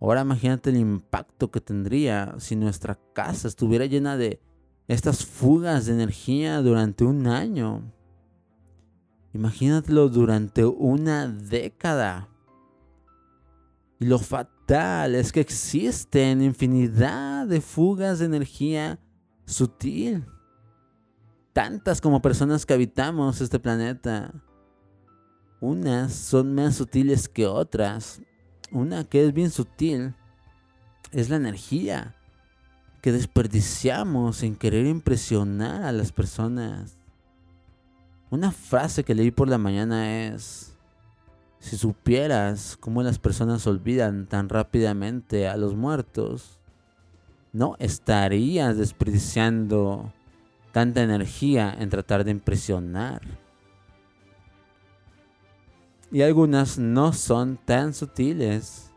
Ahora 0.00 0.22
imagínate 0.22 0.70
el 0.70 0.76
impacto 0.76 1.50
que 1.50 1.60
tendría 1.60 2.34
si 2.38 2.56
nuestra 2.56 2.98
casa 3.12 3.48
estuviera 3.48 3.84
llena 3.86 4.16
de 4.16 4.40
estas 4.86 5.26
fugas 5.26 5.86
de 5.86 5.92
energía 5.92 6.62
durante 6.62 7.04
un 7.04 7.26
año. 7.26 7.92
Imagínatelo 9.34 10.08
durante 10.08 10.64
una 10.64 11.28
década. 11.28 12.28
Y 14.00 14.06
lo 14.06 14.18
fatal 14.18 15.14
es 15.14 15.32
que 15.32 15.40
existen 15.40 16.40
infinidad 16.42 17.46
de 17.46 17.60
fugas 17.60 18.20
de 18.20 18.26
energía 18.26 18.98
sutil. 19.44 20.24
Tantas 21.58 22.00
como 22.00 22.22
personas 22.22 22.64
que 22.64 22.74
habitamos 22.74 23.40
este 23.40 23.58
planeta. 23.58 24.32
Unas 25.60 26.12
son 26.12 26.54
más 26.54 26.76
sutiles 26.76 27.28
que 27.28 27.48
otras. 27.48 28.22
Una 28.70 29.02
que 29.02 29.24
es 29.24 29.34
bien 29.34 29.50
sutil 29.50 30.14
es 31.10 31.30
la 31.30 31.34
energía 31.34 32.14
que 33.02 33.10
desperdiciamos 33.10 34.44
en 34.44 34.54
querer 34.54 34.86
impresionar 34.86 35.82
a 35.82 35.90
las 35.90 36.12
personas. 36.12 36.96
Una 38.30 38.52
frase 38.52 39.02
que 39.02 39.16
leí 39.16 39.32
por 39.32 39.48
la 39.48 39.58
mañana 39.58 40.28
es, 40.28 40.76
si 41.58 41.76
supieras 41.76 42.76
cómo 42.78 43.02
las 43.02 43.18
personas 43.18 43.66
olvidan 43.66 44.28
tan 44.28 44.48
rápidamente 44.48 45.48
a 45.48 45.56
los 45.56 45.74
muertos, 45.74 46.60
no 47.52 47.74
estarías 47.80 48.78
desperdiciando 48.78 50.12
tanta 50.72 51.02
energía 51.02 51.74
en 51.78 51.90
tratar 51.90 52.24
de 52.24 52.30
impresionar. 52.30 53.22
Y 56.10 56.22
algunas 56.22 56.78
no 56.78 57.12
son 57.12 57.58
tan 57.64 57.92
sutiles. 57.92 58.90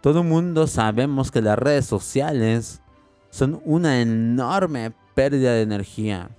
Todo 0.00 0.24
mundo 0.24 0.66
sabemos 0.66 1.30
que 1.30 1.42
las 1.42 1.58
redes 1.58 1.86
sociales 1.86 2.80
son 3.30 3.60
una 3.64 4.00
enorme 4.00 4.92
pérdida 5.14 5.52
de 5.52 5.62
energía. 5.62 6.30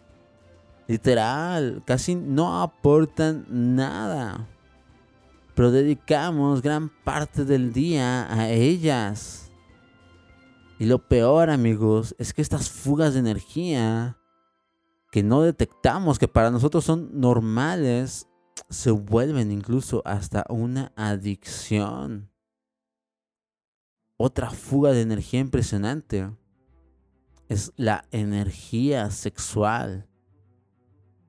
Literal, 0.87 1.83
casi 1.85 2.15
no 2.15 2.61
aportan 2.61 3.45
nada 3.49 4.47
pero 5.59 5.71
dedicamos 5.71 6.61
gran 6.61 6.87
parte 6.87 7.43
del 7.43 7.73
día 7.73 8.33
a 8.33 8.49
ellas. 8.49 9.51
Y 10.79 10.85
lo 10.85 10.99
peor, 10.99 11.49
amigos, 11.49 12.15
es 12.17 12.33
que 12.33 12.41
estas 12.41 12.69
fugas 12.69 13.13
de 13.13 13.19
energía 13.19 14.15
que 15.11 15.23
no 15.23 15.41
detectamos, 15.41 16.19
que 16.19 16.27
para 16.27 16.51
nosotros 16.51 16.83
son 16.83 17.19
normales, 17.19 18.27
se 18.69 18.91
vuelven 18.91 19.51
incluso 19.51 20.01
hasta 20.05 20.45
una 20.49 20.91
adicción. 20.95 22.29
Otra 24.17 24.49
fuga 24.49 24.91
de 24.91 25.01
energía 25.01 25.39
impresionante 25.39 26.29
es 27.47 27.71
la 27.77 28.05
energía 28.11 29.09
sexual. 29.09 30.07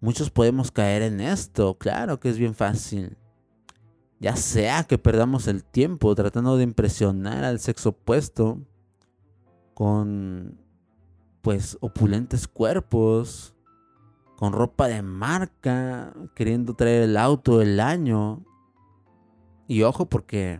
Muchos 0.01 0.31
podemos 0.31 0.71
caer 0.71 1.03
en 1.03 1.21
esto, 1.21 1.79
claro 1.79 2.21
que 2.21 2.29
es 2.29 2.39
bien 2.39 2.55
fácil. 2.55 3.17
Ya 4.19 4.37
sea 4.37 4.85
que 4.85 4.99
perdamos 4.99 5.47
el 5.47 5.65
tiempo 5.65 6.15
tratando 6.15 6.57
de 6.57 6.65
impresionar 6.65 7.45
al 7.45 7.59
sexo 7.59 7.91
opuesto 7.91 8.61
con 9.73 10.59
pues 11.41 11.79
opulentes 11.81 12.47
cuerpos, 12.47 13.55
con 14.41 14.53
ropa 14.53 14.89
de 14.89 15.03
marca, 15.03 16.13
queriendo 16.35 16.75
traer 16.75 17.03
el 17.03 17.17
auto 17.17 17.59
del 17.59 17.79
año. 17.79 18.45
Y 19.69 19.83
ojo 19.83 20.07
porque 20.07 20.59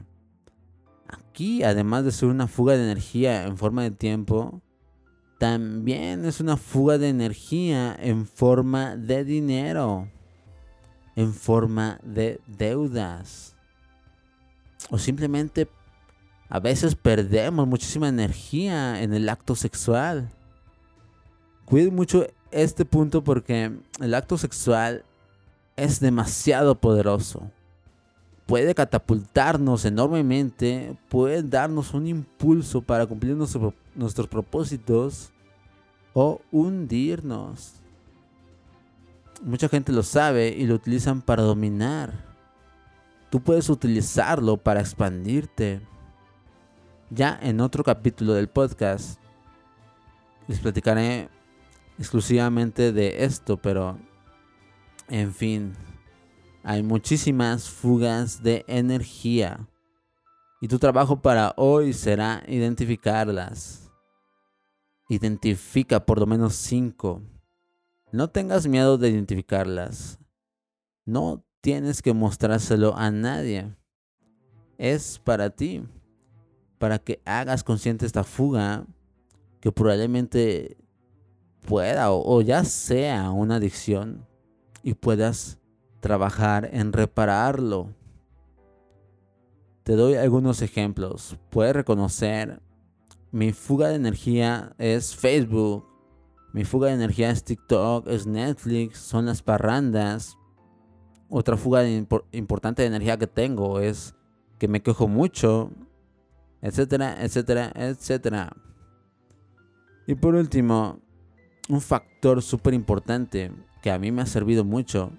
aquí, 1.09 1.65
además 1.65 2.05
de 2.05 2.13
ser 2.13 2.29
una 2.29 2.47
fuga 2.47 2.77
de 2.77 2.85
energía 2.85 3.43
en 3.45 3.57
forma 3.57 3.83
de 3.83 3.91
tiempo, 3.91 4.63
también 5.41 6.25
es 6.25 6.41
una 6.41 6.57
fuga 6.57 6.97
de 6.97 7.09
energía 7.09 7.97
en 7.99 8.25
forma 8.25 8.95
de 8.95 9.25
dinero 9.25 10.07
en 11.17 11.35
forma 11.35 11.99
de 12.03 12.41
deudas. 12.47 13.57
O 14.91 14.99
simplemente 14.99 15.69
a 16.49 16.61
veces 16.61 16.95
perdemos 16.95 17.67
muchísima 17.67 18.09
energía 18.09 19.03
en 19.03 19.13
el 19.13 19.29
acto 19.29 19.55
sexual. 19.55 20.33
Cuiden 21.65 21.95
mucho 21.95 22.27
este 22.51 22.85
punto 22.85 23.23
porque 23.23 23.73
el 24.01 24.15
acto 24.15 24.37
sexual 24.39 25.05
es 25.77 26.01
demasiado 26.01 26.75
poderoso. 26.75 27.51
Puede 28.47 28.75
catapultarnos 28.75 29.85
enormemente, 29.85 30.97
puede 31.09 31.43
darnos 31.43 31.95
un 31.95 32.07
impulso 32.07 32.83
para 32.83 33.07
cumplir 33.07 33.37
nuestros 33.37 34.29
propósitos 34.29 35.31
o 36.13 36.41
hundirnos. 36.51 37.75
Mucha 39.43 39.69
gente 39.69 39.93
lo 39.93 40.03
sabe 40.03 40.49
y 40.49 40.67
lo 40.67 40.75
utilizan 40.75 41.23
para 41.23 41.43
dominar. 41.43 42.13
Tú 43.31 43.41
puedes 43.41 43.71
utilizarlo 43.71 44.57
para 44.57 44.81
expandirte. 44.81 45.81
Ya 47.11 47.39
en 47.41 47.61
otro 47.61 47.85
capítulo 47.85 48.35
del 48.35 48.49
podcast 48.49 49.21
les 50.49 50.59
platicaré 50.59 51.29
exclusivamente 52.01 52.91
de 52.91 53.23
esto, 53.23 53.57
pero 53.57 53.97
en 55.09 55.33
fin, 55.33 55.75
hay 56.65 56.83
muchísimas 56.83 57.71
fugas 57.71 58.43
de 58.43 58.65
energía. 58.67 59.69
Y 60.61 60.67
tu 60.67 60.81
trabajo 60.81 61.23
para 61.23 61.55
hoy 61.57 61.93
será 61.93 62.43
identificarlas. 62.49 63.89
Identifica 65.09 66.05
por 66.05 66.19
lo 66.19 66.27
menos 66.27 66.57
cinco 66.57 67.23
no 68.13 68.29
tengas 68.29 68.67
miedo 68.67 68.99
de 68.99 69.09
identificarlas. 69.11 70.19
No 71.05 71.45
tienes 71.61 72.03
que 72.03 72.13
mostrárselo 72.13 72.97
a 72.97 73.11
nadie. 73.11 73.73
Es 74.79 75.21
para 75.21 75.51
ti. 75.51 75.85
Para 76.79 76.99
que 76.99 77.21
hagas 77.25 77.63
consciente 77.63 78.07
esta 78.07 78.25
fuga 78.25 78.85
que 79.61 79.71
probablemente 79.71 80.77
pueda 81.71 82.11
o, 82.11 82.41
ya 82.43 82.65
sea 82.65 83.31
una 83.31 83.57
adicción 83.57 84.27
y 84.83 84.95
puedas 84.95 85.61
trabajar 86.01 86.69
en 86.73 86.93
repararlo. 86.93 87.95
Te 89.85 89.95
doy 89.95 90.17
algunos 90.17 90.63
ejemplos. 90.63 91.39
Puedes 91.49 91.77
reconocer 91.77 92.61
mi 93.31 93.53
fuga 93.53 93.87
de 93.87 93.95
energía 93.95 94.75
es 94.79 95.15
Facebook, 95.15 95.87
mi 96.53 96.65
fuga 96.65 96.89
de 96.89 96.95
energía 96.95 97.31
es 97.31 97.45
TikTok, 97.45 98.09
es 98.09 98.27
Netflix, 98.27 98.99
son 98.99 99.27
las 99.27 99.41
parrandas. 99.41 100.37
Otra 101.29 101.57
fuga 101.57 101.85
importante 102.33 102.83
de 102.83 102.89
energía 102.89 103.17
que 103.17 103.29
tengo 103.29 103.79
es 103.79 104.17
que 104.59 104.67
me 104.67 104.83
quejo 104.83 105.07
mucho, 105.07 105.71
etcétera, 106.63 107.23
etcétera, 107.23 107.71
etcétera. 107.77 108.57
Y 110.09 110.17
por 110.17 110.35
último, 110.35 110.99
un 111.71 111.81
factor 111.81 112.43
súper 112.43 112.75
importante 112.75 113.51
que 113.81 113.91
a 113.91 113.99
mí 113.99 114.13
me 114.13 114.23
ha 114.23 114.27
servido 114.27 114.65
mucho 114.65 115.13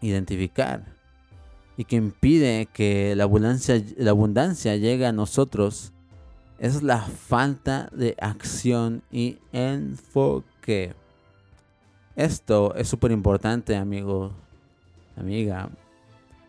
identificar 0.00 0.84
y 1.76 1.84
que 1.84 1.96
impide 1.96 2.66
que 2.72 3.16
la 3.16 3.24
abundancia, 3.24 3.82
la 3.96 4.10
abundancia 4.10 4.76
llegue 4.76 5.06
a 5.06 5.12
nosotros 5.12 5.92
es 6.58 6.82
la 6.82 7.00
falta 7.00 7.88
de 7.92 8.14
acción 8.20 9.02
y 9.10 9.38
enfoque. 9.52 10.94
Esto 12.14 12.74
es 12.76 12.86
súper 12.88 13.10
importante, 13.10 13.74
amigo, 13.74 14.32
amiga, 15.16 15.70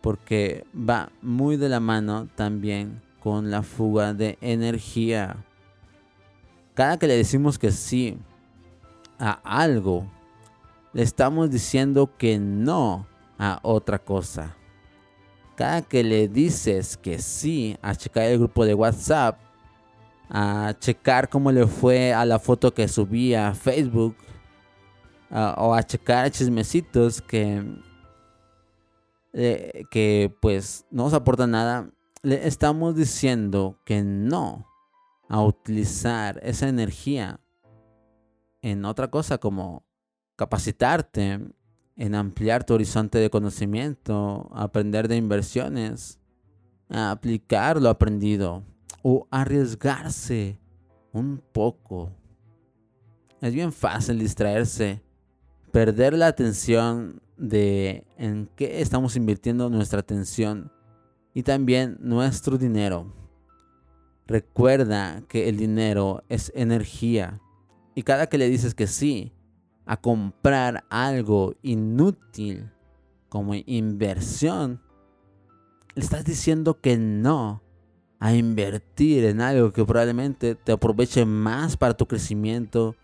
porque 0.00 0.64
va 0.74 1.10
muy 1.22 1.56
de 1.56 1.68
la 1.68 1.80
mano 1.80 2.28
también 2.36 3.02
con 3.18 3.50
la 3.50 3.62
fuga 3.62 4.14
de 4.14 4.38
energía. 4.40 5.44
Cada 6.74 6.98
que 6.98 7.08
le 7.08 7.16
decimos 7.16 7.58
que 7.58 7.72
sí 7.72 8.16
a 9.18 9.40
algo, 9.44 10.06
le 10.92 11.02
estamos 11.02 11.50
diciendo 11.50 12.10
que 12.16 12.38
no 12.38 13.06
a 13.38 13.60
otra 13.62 13.98
cosa. 13.98 14.56
Cada 15.54 15.82
que 15.82 16.02
le 16.02 16.28
dices 16.28 16.96
que 16.96 17.18
sí 17.18 17.76
a 17.82 17.94
checar 17.94 18.24
el 18.24 18.38
grupo 18.38 18.64
de 18.64 18.74
WhatsApp, 18.74 19.38
a 20.28 20.74
checar 20.78 21.28
cómo 21.28 21.52
le 21.52 21.66
fue 21.66 22.12
a 22.12 22.24
la 22.24 22.38
foto 22.38 22.74
que 22.74 22.88
subí 22.88 23.34
a 23.34 23.54
Facebook, 23.54 24.16
o 25.30 25.74
a 25.74 25.82
checar 25.82 26.30
chismecitos 26.30 27.20
que, 27.20 27.64
eh, 29.32 29.84
que 29.90 30.34
pues 30.40 30.86
no 30.90 31.04
nos 31.04 31.14
aporta 31.14 31.46
nada, 31.46 31.90
le 32.22 32.46
estamos 32.46 32.94
diciendo 32.96 33.78
que 33.84 34.02
no 34.02 34.66
a 35.28 35.42
utilizar 35.42 36.40
esa 36.42 36.68
energía 36.68 37.40
en 38.70 38.84
otra 38.84 39.08
cosa 39.08 39.38
como 39.38 39.86
capacitarte, 40.34 41.38
en 41.94 42.14
ampliar 42.16 42.64
tu 42.64 42.74
horizonte 42.74 43.18
de 43.18 43.30
conocimiento, 43.30 44.50
aprender 44.52 45.06
de 45.06 45.16
inversiones, 45.16 46.18
aplicar 46.88 47.80
lo 47.80 47.88
aprendido 47.88 48.64
o 49.02 49.28
arriesgarse 49.30 50.58
un 51.12 51.40
poco. 51.52 52.10
Es 53.40 53.54
bien 53.54 53.72
fácil 53.72 54.18
distraerse, 54.18 55.00
perder 55.70 56.14
la 56.14 56.26
atención 56.26 57.22
de 57.36 58.04
en 58.18 58.50
qué 58.56 58.80
estamos 58.80 59.14
invirtiendo 59.14 59.70
nuestra 59.70 60.00
atención 60.00 60.72
y 61.34 61.44
también 61.44 61.98
nuestro 62.00 62.58
dinero. 62.58 63.14
Recuerda 64.26 65.22
que 65.28 65.48
el 65.48 65.56
dinero 65.56 66.24
es 66.28 66.50
energía 66.56 67.40
y 67.96 68.02
cada 68.02 68.28
que 68.28 68.36
le 68.36 68.50
dices 68.50 68.74
que 68.74 68.86
sí, 68.86 69.32
a 69.86 69.96
comprar 69.96 70.84
algo 70.90 71.54
inútil 71.62 72.70
como 73.30 73.54
inversión, 73.54 74.82
le 75.94 76.02
estás 76.02 76.26
diciendo 76.26 76.78
que 76.78 76.98
no 76.98 77.62
a 78.18 78.34
invertir 78.34 79.24
en 79.24 79.40
algo 79.40 79.72
que 79.72 79.82
probablemente 79.82 80.54
te 80.54 80.72
aproveche 80.72 81.24
más 81.24 81.78
para 81.78 81.94
tu 81.94 82.06
crecimiento, 82.06 82.94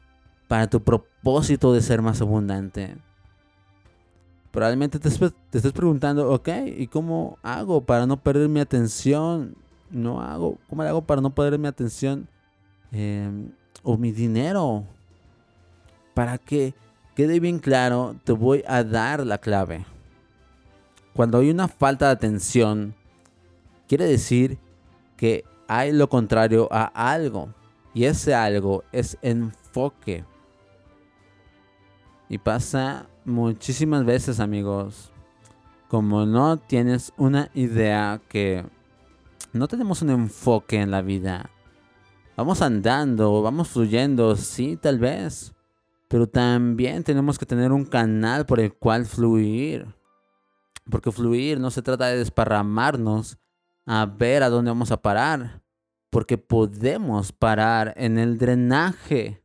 para 0.47 0.69
tu 0.69 0.83
propósito 0.83 1.73
de 1.73 1.81
ser 1.81 2.03
más 2.03 2.21
abundante. 2.21 2.99
Probablemente 4.51 4.99
te, 4.99 5.09
estés 5.09 5.73
preguntando, 5.73 6.31
ok, 6.31 6.49
¿y 6.67 6.87
cómo 6.89 7.39
hago 7.43 7.83
para 7.87 8.05
no 8.05 8.23
perder 8.23 8.51
mi 8.51 8.61
atención? 8.61 9.57
No 9.91 10.21
hago, 10.21 10.59
¿cómo 10.69 10.83
hago 10.83 11.01
para 11.01 11.23
no 11.23 11.35
perder 11.35 11.59
mi 11.59 11.69
atención 11.69 12.29
em, 12.91 13.53
o 13.83 13.97
mi 13.97 14.13
dinero? 14.13 14.85
Para 16.15 16.39
que 16.39 16.75
quede 17.15 17.41
bien 17.41 17.59
claro, 17.59 18.17
te 18.25 18.33
voy 18.33 18.65
a 18.67 18.85
dar 18.85 19.27
la 19.27 19.39
clave. 19.39 19.85
Cuando 21.15 21.39
hay 21.39 21.51
una 21.51 21.69
falta 21.69 22.07
de 22.07 22.13
atención, 22.13 22.95
quiere 23.87 24.07
decir 24.07 24.59
que 25.17 25.45
hay 25.69 25.93
lo 25.93 26.09
contrario 26.09 26.69
a 26.71 26.85
algo. 26.85 27.55
Y 27.95 28.05
ese 28.05 28.35
algo 28.35 28.85
es 28.93 29.19
enfoque. 29.21 30.25
Y 32.29 32.39
pasa 32.39 33.07
muchísimas 33.25 34.05
veces, 34.05 34.41
amigos. 34.41 35.13
Como 35.89 36.25
no 36.25 36.57
tienes 36.57 37.13
una 37.19 37.51
idea 37.53 38.21
que 38.29 38.65
no 39.53 39.69
tenemos 39.69 40.01
un 40.01 40.11
enfoque 40.11 40.81
en 40.81 40.91
la 40.91 41.03
vida. 41.03 41.51
Vamos 42.35 42.63
andando, 42.63 43.43
vamos 43.43 43.69
fluyendo, 43.69 44.37
sí, 44.37 44.77
tal 44.77 44.99
vez. 44.99 45.53
Pero 46.09 46.27
también 46.27 47.05
tenemos 47.05 47.39
que 47.39 47.45
tener 47.45 47.73
un 47.73 47.85
canal 47.85 48.47
por 48.47 48.59
el 48.59 48.73
cual 48.73 49.05
fluir. 49.05 49.87
Porque 50.91 51.13
fluir 51.13 51.61
no 51.61 51.71
se 51.71 51.83
trata 51.83 52.07
de 52.07 52.19
desparramarnos 52.19 53.39
a 53.85 54.07
ver 54.07 54.43
a 54.43 54.49
dónde 54.49 54.71
vamos 54.71 54.91
a 54.91 55.03
parar. 55.03 55.63
Porque 56.11 56.39
podemos 56.39 57.33
parar 57.33 57.93
en 57.97 58.19
el 58.19 58.39
drenaje. 58.39 59.43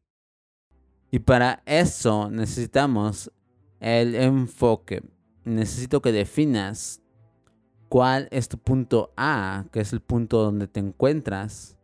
Y 1.12 1.20
para 1.20 1.64
eso 1.66 2.30
necesitamos 2.30 3.32
el 3.80 4.16
enfoque. 4.16 5.04
Necesito 5.44 6.02
que 6.02 6.12
definas 6.12 7.02
cuál 7.90 8.28
es 8.32 8.50
tu 8.50 8.58
punto 8.58 9.14
A, 9.16 9.66
que 9.72 9.82
es 9.82 9.94
el 9.94 10.02
punto 10.02 10.44
donde 10.44 10.68
te 10.68 10.80
encuentras, 10.80 11.77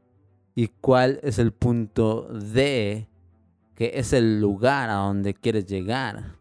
y 0.56 0.68
cuál 0.68 1.20
es 1.24 1.40
el 1.40 1.52
punto 1.52 2.28
D, 2.30 3.08
que 3.76 3.92
es 3.96 4.14
el 4.14 4.40
lugar 4.40 4.90
a 4.90 4.96
donde 4.96 5.34
quieres 5.34 5.66
llegar. 5.66 6.38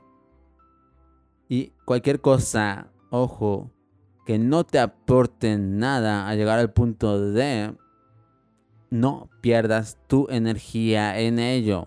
Y 1.49 1.73
cualquier 1.85 2.21
cosa, 2.21 2.89
ojo, 3.11 3.71
que 4.27 4.39
no 4.39 4.65
te 4.65 4.79
aporte 4.79 5.59
nada 5.59 6.29
a 6.29 6.35
llegar 6.35 6.59
al 6.59 6.73
punto 6.73 7.33
D, 7.33 7.75
no 8.91 9.31
pierdas 9.41 9.99
tu 10.07 10.27
energía 10.31 11.19
en 11.19 11.39
ello. 11.39 11.87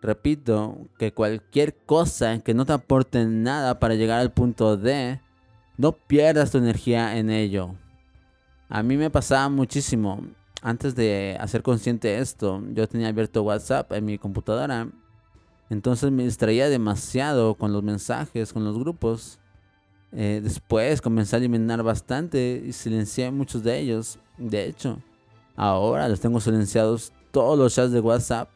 Repito 0.00 0.78
que 0.98 1.12
cualquier 1.12 1.76
cosa 1.76 2.38
que 2.38 2.54
no 2.54 2.64
te 2.64 2.72
aporte 2.72 3.26
nada 3.26 3.78
para 3.78 3.94
llegar 3.94 4.20
al 4.20 4.32
punto 4.32 4.76
D, 4.76 5.20
no 5.76 5.92
pierdas 5.92 6.50
tu 6.50 6.58
energía 6.58 7.18
en 7.18 7.30
ello. 7.30 7.74
A 8.68 8.82
mí 8.82 8.96
me 8.96 9.10
pasaba 9.10 9.48
muchísimo 9.48 10.22
antes 10.62 10.94
de 10.94 11.36
hacer 11.40 11.62
consciente 11.62 12.18
esto, 12.18 12.62
yo 12.72 12.88
tenía 12.88 13.08
abierto 13.08 13.42
WhatsApp 13.42 13.92
en 13.92 14.04
mi 14.04 14.18
computadora. 14.18 14.88
Entonces 15.70 16.10
me 16.10 16.24
distraía 16.24 16.68
demasiado 16.68 17.54
con 17.54 17.72
los 17.72 17.82
mensajes, 17.82 18.52
con 18.52 18.64
los 18.64 18.78
grupos. 18.78 19.38
Eh, 20.12 20.40
después 20.42 21.00
comencé 21.00 21.36
a 21.36 21.38
eliminar 21.38 21.82
bastante 21.82 22.64
y 22.66 22.72
silencié 22.72 23.30
muchos 23.30 23.62
de 23.62 23.78
ellos. 23.78 24.18
De 24.38 24.64
hecho, 24.64 24.98
ahora 25.54 26.08
los 26.08 26.20
tengo 26.20 26.40
silenciados 26.40 27.12
todos 27.30 27.58
los 27.58 27.74
chats 27.74 27.92
de 27.92 28.00
WhatsApp. 28.00 28.48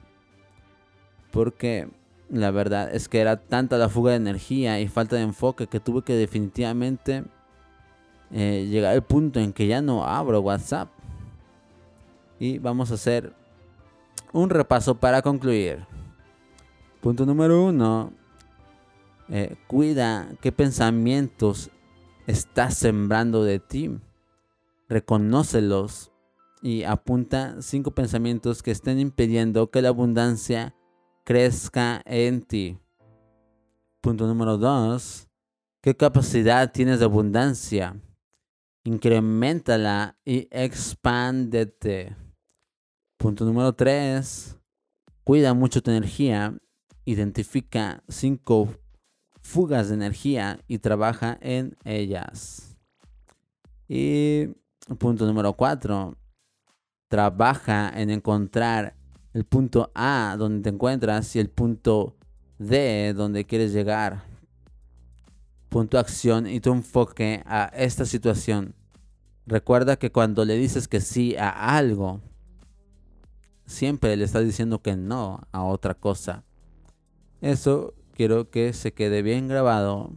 Porque 1.31 1.89
la 2.31 2.51
verdad 2.51 2.95
es 2.95 3.09
que 3.09 3.21
era 3.21 3.37
tanta 3.37 3.77
la 3.77 3.89
fuga 3.89 4.13
de 4.13 4.17
energía 4.17 4.81
y 4.81 4.89
falta 4.89 5.17
de 5.17 5.23
enfoque 5.23 5.67
que 5.67 5.81
tuve 5.81 6.03
que 6.03 6.15
definitivamente 6.15 7.25
eh, 8.31 8.67
llegar 8.71 8.95
al 8.95 9.03
punto 9.03 9.39
en 9.39 9.53
que 9.53 9.67
ya 9.67 9.83
no 9.83 10.05
abro 10.05 10.41
WhatsApp. 10.41 10.89
Y 12.43 12.59
vamos 12.59 12.91
a 12.91 12.95
hacer 12.95 13.33
un 14.33 14.51
repaso 14.51 14.97
para 14.97 15.23
concluir. 15.23 15.87
Punto 17.01 17.25
número 17.25 17.65
uno. 17.65 18.13
Eh, 19.29 19.55
cuida 19.69 20.29
qué 20.41 20.51
pensamientos 20.51 21.71
estás 22.27 22.77
sembrando 22.77 23.45
de 23.45 23.61
ti. 23.61 23.97
Reconócelos 24.89 26.11
y 26.61 26.83
apunta 26.83 27.63
cinco 27.63 27.93
pensamientos 27.93 28.65
que 28.65 28.73
estén 28.73 28.99
impidiendo 28.99 29.71
que 29.71 29.81
la 29.81 29.91
abundancia 29.91 30.75
crezca 31.23 32.03
en 32.05 32.43
ti. 32.43 32.77
Punto 34.01 34.27
número 34.27 34.59
dos. 34.59 35.29
¿Qué 35.81 35.97
capacidad 35.97 36.73
tienes 36.73 36.99
de 36.99 37.05
abundancia? 37.05 37.95
Incrementala 38.83 40.19
y 40.25 40.49
expándete. 40.51 42.17
Punto 43.23 43.45
número 43.45 43.73
3. 43.73 44.57
Cuida 45.23 45.55
mucho 45.55 45.81
tu 45.81 45.93
energía. 45.93 46.59
Identifica 47.05 48.03
5 48.09 48.75
fugas 49.41 49.89
de 49.89 49.95
energía 49.95 50.59
y 50.67 50.79
trabaja 50.79 51.39
en 51.41 51.77
ellas. 51.85 52.77
Y 53.87 54.49
punto 54.99 55.25
número 55.25 55.53
4. 55.53 56.17
Trabaja 57.07 57.93
en 57.95 58.11
encontrar 58.11 58.97
el 59.35 59.45
punto 59.45 59.93
A 59.95 60.35
donde 60.37 60.65
te 60.65 60.71
encuentras 60.71 61.37
y 61.37 61.39
el 61.39 61.49
punto 61.49 62.17
D 62.59 63.15
donde 63.15 63.45
quieres 63.45 63.73
llegar. 63.73 64.25
Punto 65.69 65.97
acción 66.01 66.49
y 66.49 66.59
tu 66.59 66.73
enfoque 66.73 67.45
a 67.47 67.67
esta 67.67 68.05
situación. 68.05 68.75
Recuerda 69.47 69.95
que 69.95 70.11
cuando 70.11 70.45
le 70.45 70.57
dices 70.57 70.89
que 70.89 71.01
sí 71.01 71.37
a 71.37 71.77
algo, 71.77 72.21
siempre 73.67 74.17
le 74.17 74.25
estás 74.25 74.45
diciendo 74.45 74.83
que 74.83 74.97
no 74.97 75.47
a 75.53 75.63
otra 75.63 75.95
cosa. 75.95 76.45
Eso 77.41 77.95
quiero 78.15 78.51
que 78.51 78.73
se 78.73 78.93
quede 78.93 79.23
bien 79.23 79.49
grabado. 79.49 80.13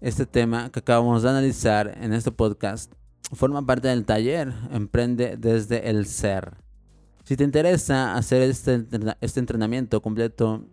Este 0.00 0.26
tema 0.26 0.70
que 0.70 0.78
acabamos 0.78 1.22
de 1.22 1.30
analizar 1.30 1.98
en 2.00 2.12
este 2.12 2.30
podcast 2.30 2.92
forma 3.32 3.64
parte 3.66 3.88
del 3.88 4.04
taller 4.04 4.52
Emprende 4.70 5.36
desde 5.36 5.90
el 5.90 6.06
ser. 6.06 6.56
Si 7.24 7.36
te 7.36 7.44
interesa 7.44 8.14
hacer 8.16 8.42
este, 8.42 8.86
este 9.20 9.40
entrenamiento 9.40 10.00
completo, 10.00 10.64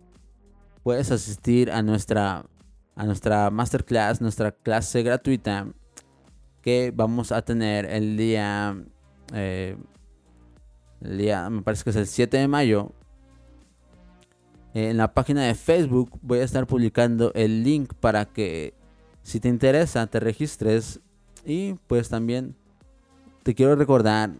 puedes 0.82 1.10
asistir 1.10 1.70
a 1.70 1.82
nuestra, 1.82 2.46
a 2.94 3.04
nuestra 3.04 3.50
masterclass, 3.50 4.20
nuestra 4.20 4.52
clase 4.52 5.02
gratuita 5.02 5.66
que 6.62 6.92
vamos 6.94 7.30
a 7.30 7.42
tener 7.42 7.84
el 7.84 8.16
día, 8.16 8.76
eh, 9.34 9.76
el 11.00 11.18
día, 11.18 11.48
me 11.50 11.62
parece 11.62 11.84
que 11.84 11.90
es 11.90 11.96
el 11.96 12.06
7 12.06 12.36
de 12.36 12.48
mayo. 12.48 12.92
En 14.74 14.96
la 14.96 15.14
página 15.14 15.44
de 15.44 15.54
Facebook 15.54 16.18
voy 16.22 16.40
a 16.40 16.44
estar 16.44 16.66
publicando 16.66 17.32
el 17.34 17.64
link 17.64 17.94
para 17.94 18.26
que 18.26 18.74
si 19.22 19.40
te 19.40 19.48
interesa 19.48 20.06
te 20.06 20.20
registres 20.20 21.00
y 21.44 21.74
pues 21.86 22.08
también 22.08 22.54
te 23.42 23.54
quiero 23.54 23.74
recordar, 23.76 24.30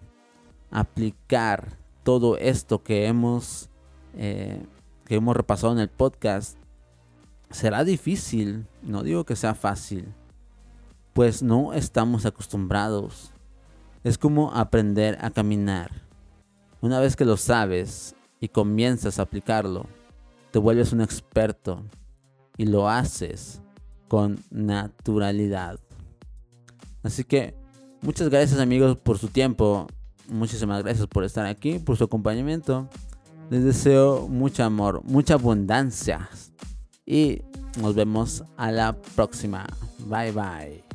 aplicar 0.70 1.78
todo 2.02 2.36
esto 2.36 2.82
que 2.82 3.06
hemos, 3.06 3.70
eh, 4.14 4.62
que 5.12 5.16
hemos 5.16 5.36
repasado 5.36 5.74
en 5.74 5.78
el 5.78 5.90
podcast 5.90 6.56
será 7.50 7.84
difícil. 7.84 8.66
No 8.80 9.02
digo 9.02 9.26
que 9.26 9.36
sea 9.36 9.54
fácil 9.54 10.14
pues 11.12 11.42
no 11.42 11.74
estamos 11.74 12.24
acostumbrados. 12.24 13.30
Es 14.04 14.16
como 14.16 14.54
aprender 14.54 15.18
a 15.20 15.28
caminar. 15.28 15.90
Una 16.80 16.98
vez 16.98 17.14
que 17.14 17.26
lo 17.26 17.36
sabes 17.36 18.14
y 18.40 18.48
comienzas 18.48 19.18
a 19.18 19.24
aplicarlo, 19.24 19.84
te 20.50 20.58
vuelves 20.58 20.94
un 20.94 21.02
experto 21.02 21.84
y 22.56 22.64
lo 22.64 22.88
haces 22.88 23.60
con 24.08 24.42
naturalidad. 24.50 25.78
Así 27.02 27.22
que 27.22 27.54
muchas 28.00 28.30
gracias 28.30 28.58
amigos 28.58 28.96
por 28.96 29.18
su 29.18 29.28
tiempo. 29.28 29.88
Muchísimas 30.26 30.82
gracias 30.82 31.06
por 31.06 31.24
estar 31.24 31.44
aquí, 31.44 31.78
por 31.78 31.98
su 31.98 32.04
acompañamiento. 32.04 32.88
Les 33.52 33.62
deseo 33.62 34.28
mucho 34.28 34.64
amor, 34.64 35.02
mucha 35.04 35.34
abundancia. 35.34 36.30
Y 37.04 37.42
nos 37.82 37.94
vemos 37.94 38.42
a 38.56 38.72
la 38.72 38.96
próxima. 39.14 39.66
Bye 40.06 40.32
bye. 40.32 40.91